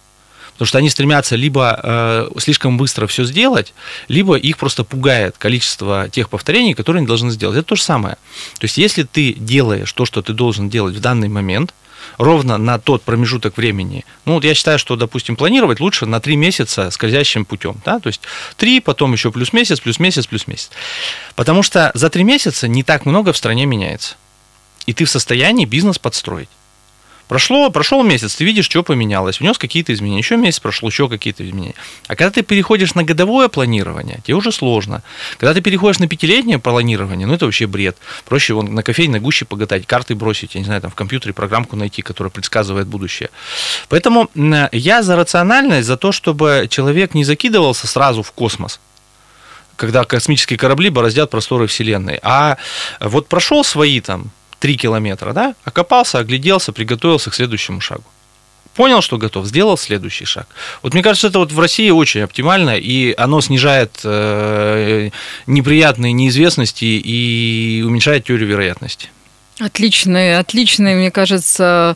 Потому 0.61 0.67
что 0.67 0.77
они 0.77 0.91
стремятся 0.91 1.35
либо 1.35 1.79
э, 1.81 2.29
слишком 2.37 2.77
быстро 2.77 3.07
все 3.07 3.23
сделать, 3.23 3.73
либо 4.07 4.35
их 4.35 4.59
просто 4.59 4.83
пугает 4.83 5.35
количество 5.39 6.07
тех 6.07 6.29
повторений, 6.29 6.75
которые 6.75 6.99
они 6.99 7.07
должны 7.07 7.31
сделать. 7.31 7.57
Это 7.57 7.69
то 7.69 7.75
же 7.75 7.81
самое. 7.81 8.13
То 8.59 8.65
есть, 8.65 8.77
если 8.77 9.01
ты 9.01 9.33
делаешь 9.33 9.91
то, 9.91 10.05
что 10.05 10.21
ты 10.21 10.33
должен 10.33 10.69
делать 10.69 10.93
в 10.95 10.99
данный 10.99 11.29
момент, 11.29 11.73
ровно 12.19 12.59
на 12.59 12.77
тот 12.77 13.01
промежуток 13.01 13.57
времени. 13.57 14.05
Ну, 14.25 14.35
вот 14.35 14.43
я 14.43 14.53
считаю, 14.53 14.77
что, 14.77 14.95
допустим, 14.95 15.35
планировать 15.35 15.79
лучше 15.79 16.05
на 16.05 16.19
три 16.19 16.35
месяца 16.35 16.91
скользящим 16.91 17.43
путем. 17.43 17.81
Да? 17.83 17.99
То 17.99 18.05
есть 18.05 18.21
три, 18.55 18.81
потом 18.81 19.13
еще 19.13 19.31
плюс 19.31 19.53
месяц, 19.53 19.79
плюс 19.79 19.97
месяц, 19.97 20.27
плюс 20.27 20.45
месяц. 20.45 20.69
Потому 21.35 21.63
что 21.63 21.89
за 21.95 22.11
три 22.11 22.23
месяца 22.23 22.67
не 22.67 22.83
так 22.83 23.07
много 23.07 23.33
в 23.33 23.37
стране 23.37 23.65
меняется. 23.65 24.13
И 24.85 24.93
ты 24.93 25.05
в 25.05 25.09
состоянии 25.09 25.65
бизнес 25.65 25.97
подстроить. 25.97 26.49
Прошло, 27.31 27.69
прошел 27.69 28.03
месяц, 28.03 28.35
ты 28.35 28.43
видишь, 28.43 28.65
что 28.65 28.83
поменялось, 28.83 29.39
внес 29.39 29.57
какие-то 29.57 29.93
изменения, 29.93 30.19
еще 30.19 30.35
месяц 30.35 30.59
прошло, 30.59 30.89
еще 30.89 31.07
какие-то 31.07 31.47
изменения. 31.47 31.75
А 32.07 32.17
когда 32.17 32.29
ты 32.29 32.41
переходишь 32.41 32.93
на 32.93 33.05
годовое 33.05 33.47
планирование, 33.47 34.19
тебе 34.25 34.35
уже 34.35 34.51
сложно. 34.51 35.01
Когда 35.37 35.53
ты 35.53 35.61
переходишь 35.61 35.99
на 35.99 36.09
пятилетнее 36.09 36.59
планирование, 36.59 37.25
ну 37.25 37.33
это 37.33 37.45
вообще 37.45 37.67
бред. 37.67 37.95
Проще 38.25 38.53
вон 38.53 38.75
на 38.75 38.83
кофейной 38.83 39.19
на 39.19 39.23
гуще 39.23 39.45
погадать, 39.45 39.87
карты 39.87 40.13
бросить, 40.13 40.55
я 40.55 40.59
не 40.59 40.65
знаю, 40.65 40.81
там 40.81 40.91
в 40.91 40.95
компьютере 40.95 41.33
программку 41.33 41.77
найти, 41.77 42.01
которая 42.01 42.31
предсказывает 42.31 42.87
будущее. 42.87 43.29
Поэтому 43.87 44.29
я 44.73 45.01
за 45.01 45.15
рациональность, 45.15 45.87
за 45.87 45.95
то, 45.95 46.11
чтобы 46.11 46.67
человек 46.69 47.13
не 47.13 47.23
закидывался 47.23 47.87
сразу 47.87 48.23
в 48.23 48.33
космос, 48.33 48.81
когда 49.77 50.03
космические 50.03 50.59
корабли 50.59 50.89
бороздят 50.89 51.29
просторы 51.29 51.67
Вселенной. 51.67 52.19
А 52.23 52.57
вот 52.99 53.27
прошел 53.29 53.63
свои 53.63 54.01
там 54.01 54.31
3 54.61 54.77
километра, 54.77 55.33
да, 55.33 55.55
окопался, 55.65 56.19
огляделся, 56.19 56.71
приготовился 56.71 57.31
к 57.31 57.33
следующему 57.33 57.81
шагу. 57.81 58.05
Понял, 58.75 59.01
что 59.01 59.17
готов, 59.17 59.47
сделал 59.47 59.75
следующий 59.77 60.25
шаг. 60.25 60.47
Вот 60.81 60.93
мне 60.93 61.03
кажется, 61.03 61.27
это 61.27 61.39
вот 61.39 61.51
в 61.51 61.59
России 61.59 61.89
очень 61.89 62.21
оптимально, 62.21 62.77
и 62.77 63.13
оно 63.17 63.41
снижает 63.41 63.99
э, 64.03 65.09
неприятные 65.47 66.13
неизвестности 66.13 66.85
и 66.85 67.83
уменьшает 67.85 68.25
теорию 68.25 68.47
вероятности. 68.47 69.09
Отличный, 69.63 70.39
отличный, 70.39 70.95
мне 70.95 71.11
кажется, 71.11 71.95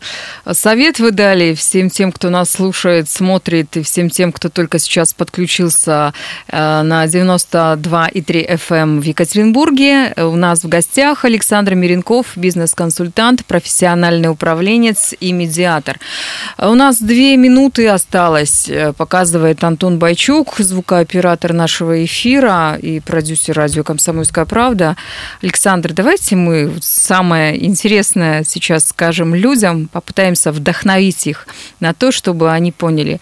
совет 0.51 0.99
вы 0.99 1.09
дали 1.09 1.55
всем 1.55 1.89
тем, 1.89 2.11
кто 2.11 2.29
нас 2.29 2.51
слушает, 2.51 3.09
смотрит, 3.09 3.75
и 3.75 3.81
всем 3.81 4.11
тем, 4.11 4.31
кто 4.31 4.49
только 4.49 4.77
сейчас 4.77 5.15
подключился 5.15 6.13
э, 6.47 6.81
на 6.83 7.05
92,3 7.05 8.21
FM 8.21 8.75
эм 8.75 9.01
в 9.01 9.03
Екатеринбурге. 9.03 10.13
У 10.17 10.35
нас 10.35 10.63
в 10.63 10.67
гостях 10.67 11.25
Александр 11.25 11.73
Миренков, 11.73 12.33
бизнес-консультант, 12.35 13.45
профессиональный 13.45 14.29
управленец 14.29 15.15
и 15.19 15.31
медиатор. 15.31 15.99
У 16.59 16.75
нас 16.75 17.01
две 17.01 17.35
минуты 17.35 17.87
осталось, 17.87 18.69
э, 18.69 18.93
показывает 18.93 19.63
Антон 19.63 19.97
Байчук, 19.97 20.53
звукооператор 20.59 21.51
нашего 21.51 22.05
эфира 22.05 22.77
и 22.79 22.99
продюсер 22.99 23.55
радио 23.55 23.83
«Комсомольская 23.83 24.45
правда». 24.45 24.95
Александр, 25.41 25.93
давайте 25.93 26.35
мы 26.35 26.71
самое 26.81 27.54
интересное 27.55 28.43
сейчас 28.43 28.87
скажем 28.87 29.35
людям, 29.35 29.87
попытаемся 29.87 30.51
вдохновить 30.51 31.27
их 31.27 31.47
на 31.79 31.93
то, 31.93 32.11
чтобы 32.11 32.51
они 32.51 32.71
поняли, 32.71 33.19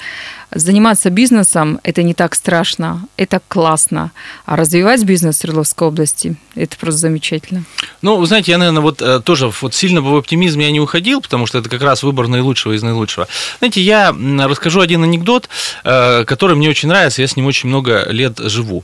заниматься 0.56 1.10
бизнесом– 1.10 1.80
это 1.84 2.04
не 2.04 2.14
так 2.14 2.36
страшно, 2.36 3.08
это 3.18 3.42
классно. 3.48 4.12
А 4.46 4.56
развивать 4.56 5.04
бизнес 5.04 5.38
Свердловской 5.38 5.88
области– 5.88 6.36
это 6.56 6.78
просто 6.78 7.02
замечательно. 7.02 7.64
Ну, 8.02 8.18
вы 8.18 8.26
знаете, 8.28 8.52
я, 8.52 8.58
наверное, 8.58 8.82
вот 8.82 9.02
э, 9.02 9.20
тоже 9.22 9.52
вот 9.62 9.74
сильно 9.74 10.02
в 10.02 10.16
оптимизм 10.16 10.60
я 10.60 10.72
не 10.72 10.80
уходил, 10.80 11.22
потому 11.22 11.46
что 11.46 11.58
это 11.60 11.70
как 11.70 11.82
раз 11.82 12.04
выбор 12.04 12.28
наилучшего 12.28 12.74
из 12.74 12.84
наилучшего. 12.84 13.28
Знаете, 13.60 13.82
я 13.82 14.16
расскажу 14.48 14.82
один 14.82 15.04
анекдот, 15.04 15.50
э, 15.84 16.24
который 16.26 16.56
мне 16.56 16.70
очень 16.70 16.90
нравится, 16.90 17.22
я 17.22 17.28
с 17.28 17.36
ним 17.36 17.46
очень 17.46 17.70
много 17.70 18.08
лет 18.10 18.38
живу. 18.40 18.84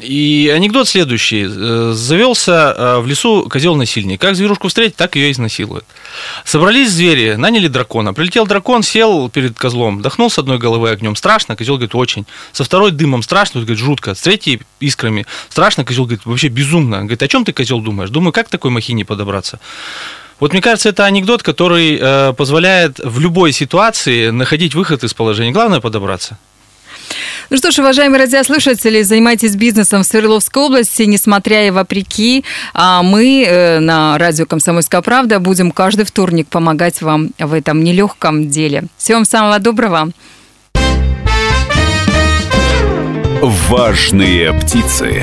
И 0.00 0.50
анекдот 0.54 0.88
следующий. 0.88 1.46
Э, 1.48 1.92
завелся 1.92 2.74
э, 2.76 2.98
в 3.00 3.06
лесу 3.06 3.46
козел-насильник. 3.48 4.20
Как 4.20 4.34
зверушку 4.34 4.68
встретить, 4.68 4.96
так 4.96 5.16
ее 5.16 5.30
изнасилуют. 5.30 5.84
Собрались 6.44 6.90
звери, 6.90 7.34
наняли 7.34 7.68
дракона. 7.68 8.14
Прилетел 8.14 8.46
дракон, 8.46 8.82
сел 8.82 9.28
перед 9.28 9.58
козлом, 9.58 10.00
дохнул 10.00 10.30
с 10.30 10.38
одной 10.38 10.58
головы 10.58 10.88
огнем. 10.90 11.14
Страшно, 11.14 11.56
козел 11.56 11.74
говорит, 11.74 11.94
очень. 11.94 12.26
Со 12.52 12.64
второй 12.64 12.90
дымом 12.90 13.22
страшно, 13.22 13.60
говорит, 13.60 13.78
жутко. 13.78 14.14
С 14.14 14.20
третьей 14.22 14.60
искрами 14.80 15.26
страшно, 15.50 15.84
козел 15.84 16.04
говорит, 16.04 16.24
вообще 16.24 16.48
безумно. 16.48 17.00
Говорит, 17.00 17.22
о 17.22 17.28
чем 17.28 17.44
ты, 17.44 17.52
козел, 17.52 17.80
думаешь? 17.80 18.08
Думаю, 18.08 18.32
как 18.32 18.46
к 18.46 18.50
такой 18.50 18.70
махине 18.70 19.04
подобраться? 19.04 19.60
Вот 20.40 20.52
мне 20.52 20.62
кажется, 20.62 20.88
это 20.88 21.04
анекдот, 21.04 21.42
который 21.42 21.98
э, 22.00 22.32
позволяет 22.34 22.98
в 22.98 23.20
любой 23.20 23.52
ситуации 23.52 24.30
находить 24.30 24.74
выход 24.74 25.04
из 25.04 25.12
положения. 25.12 25.50
Главное 25.50 25.80
подобраться. 25.80 26.38
Ну 27.50 27.56
что 27.56 27.70
ж, 27.70 27.78
уважаемые 27.78 28.20
радиослушатели, 28.20 29.02
занимайтесь 29.02 29.54
бизнесом 29.54 30.02
в 30.02 30.06
Свердловской 30.06 30.62
области, 30.62 31.02
несмотря 31.02 31.66
и 31.66 31.70
вопреки. 31.70 32.44
А 32.74 33.02
мы 33.02 33.44
э, 33.46 33.78
на 33.78 34.18
радио 34.18 34.46
«Комсомольская 34.46 35.02
правда» 35.02 35.38
будем 35.38 35.70
каждый 35.70 36.04
вторник 36.04 36.48
помогать 36.48 37.02
вам 37.02 37.30
в 37.38 37.52
этом 37.52 37.84
нелегком 37.84 38.48
деле. 38.48 38.84
Всего 38.96 39.18
вам 39.18 39.24
самого 39.24 39.58
доброго. 39.58 40.10
Важные 43.42 44.52
птицы. 44.54 45.22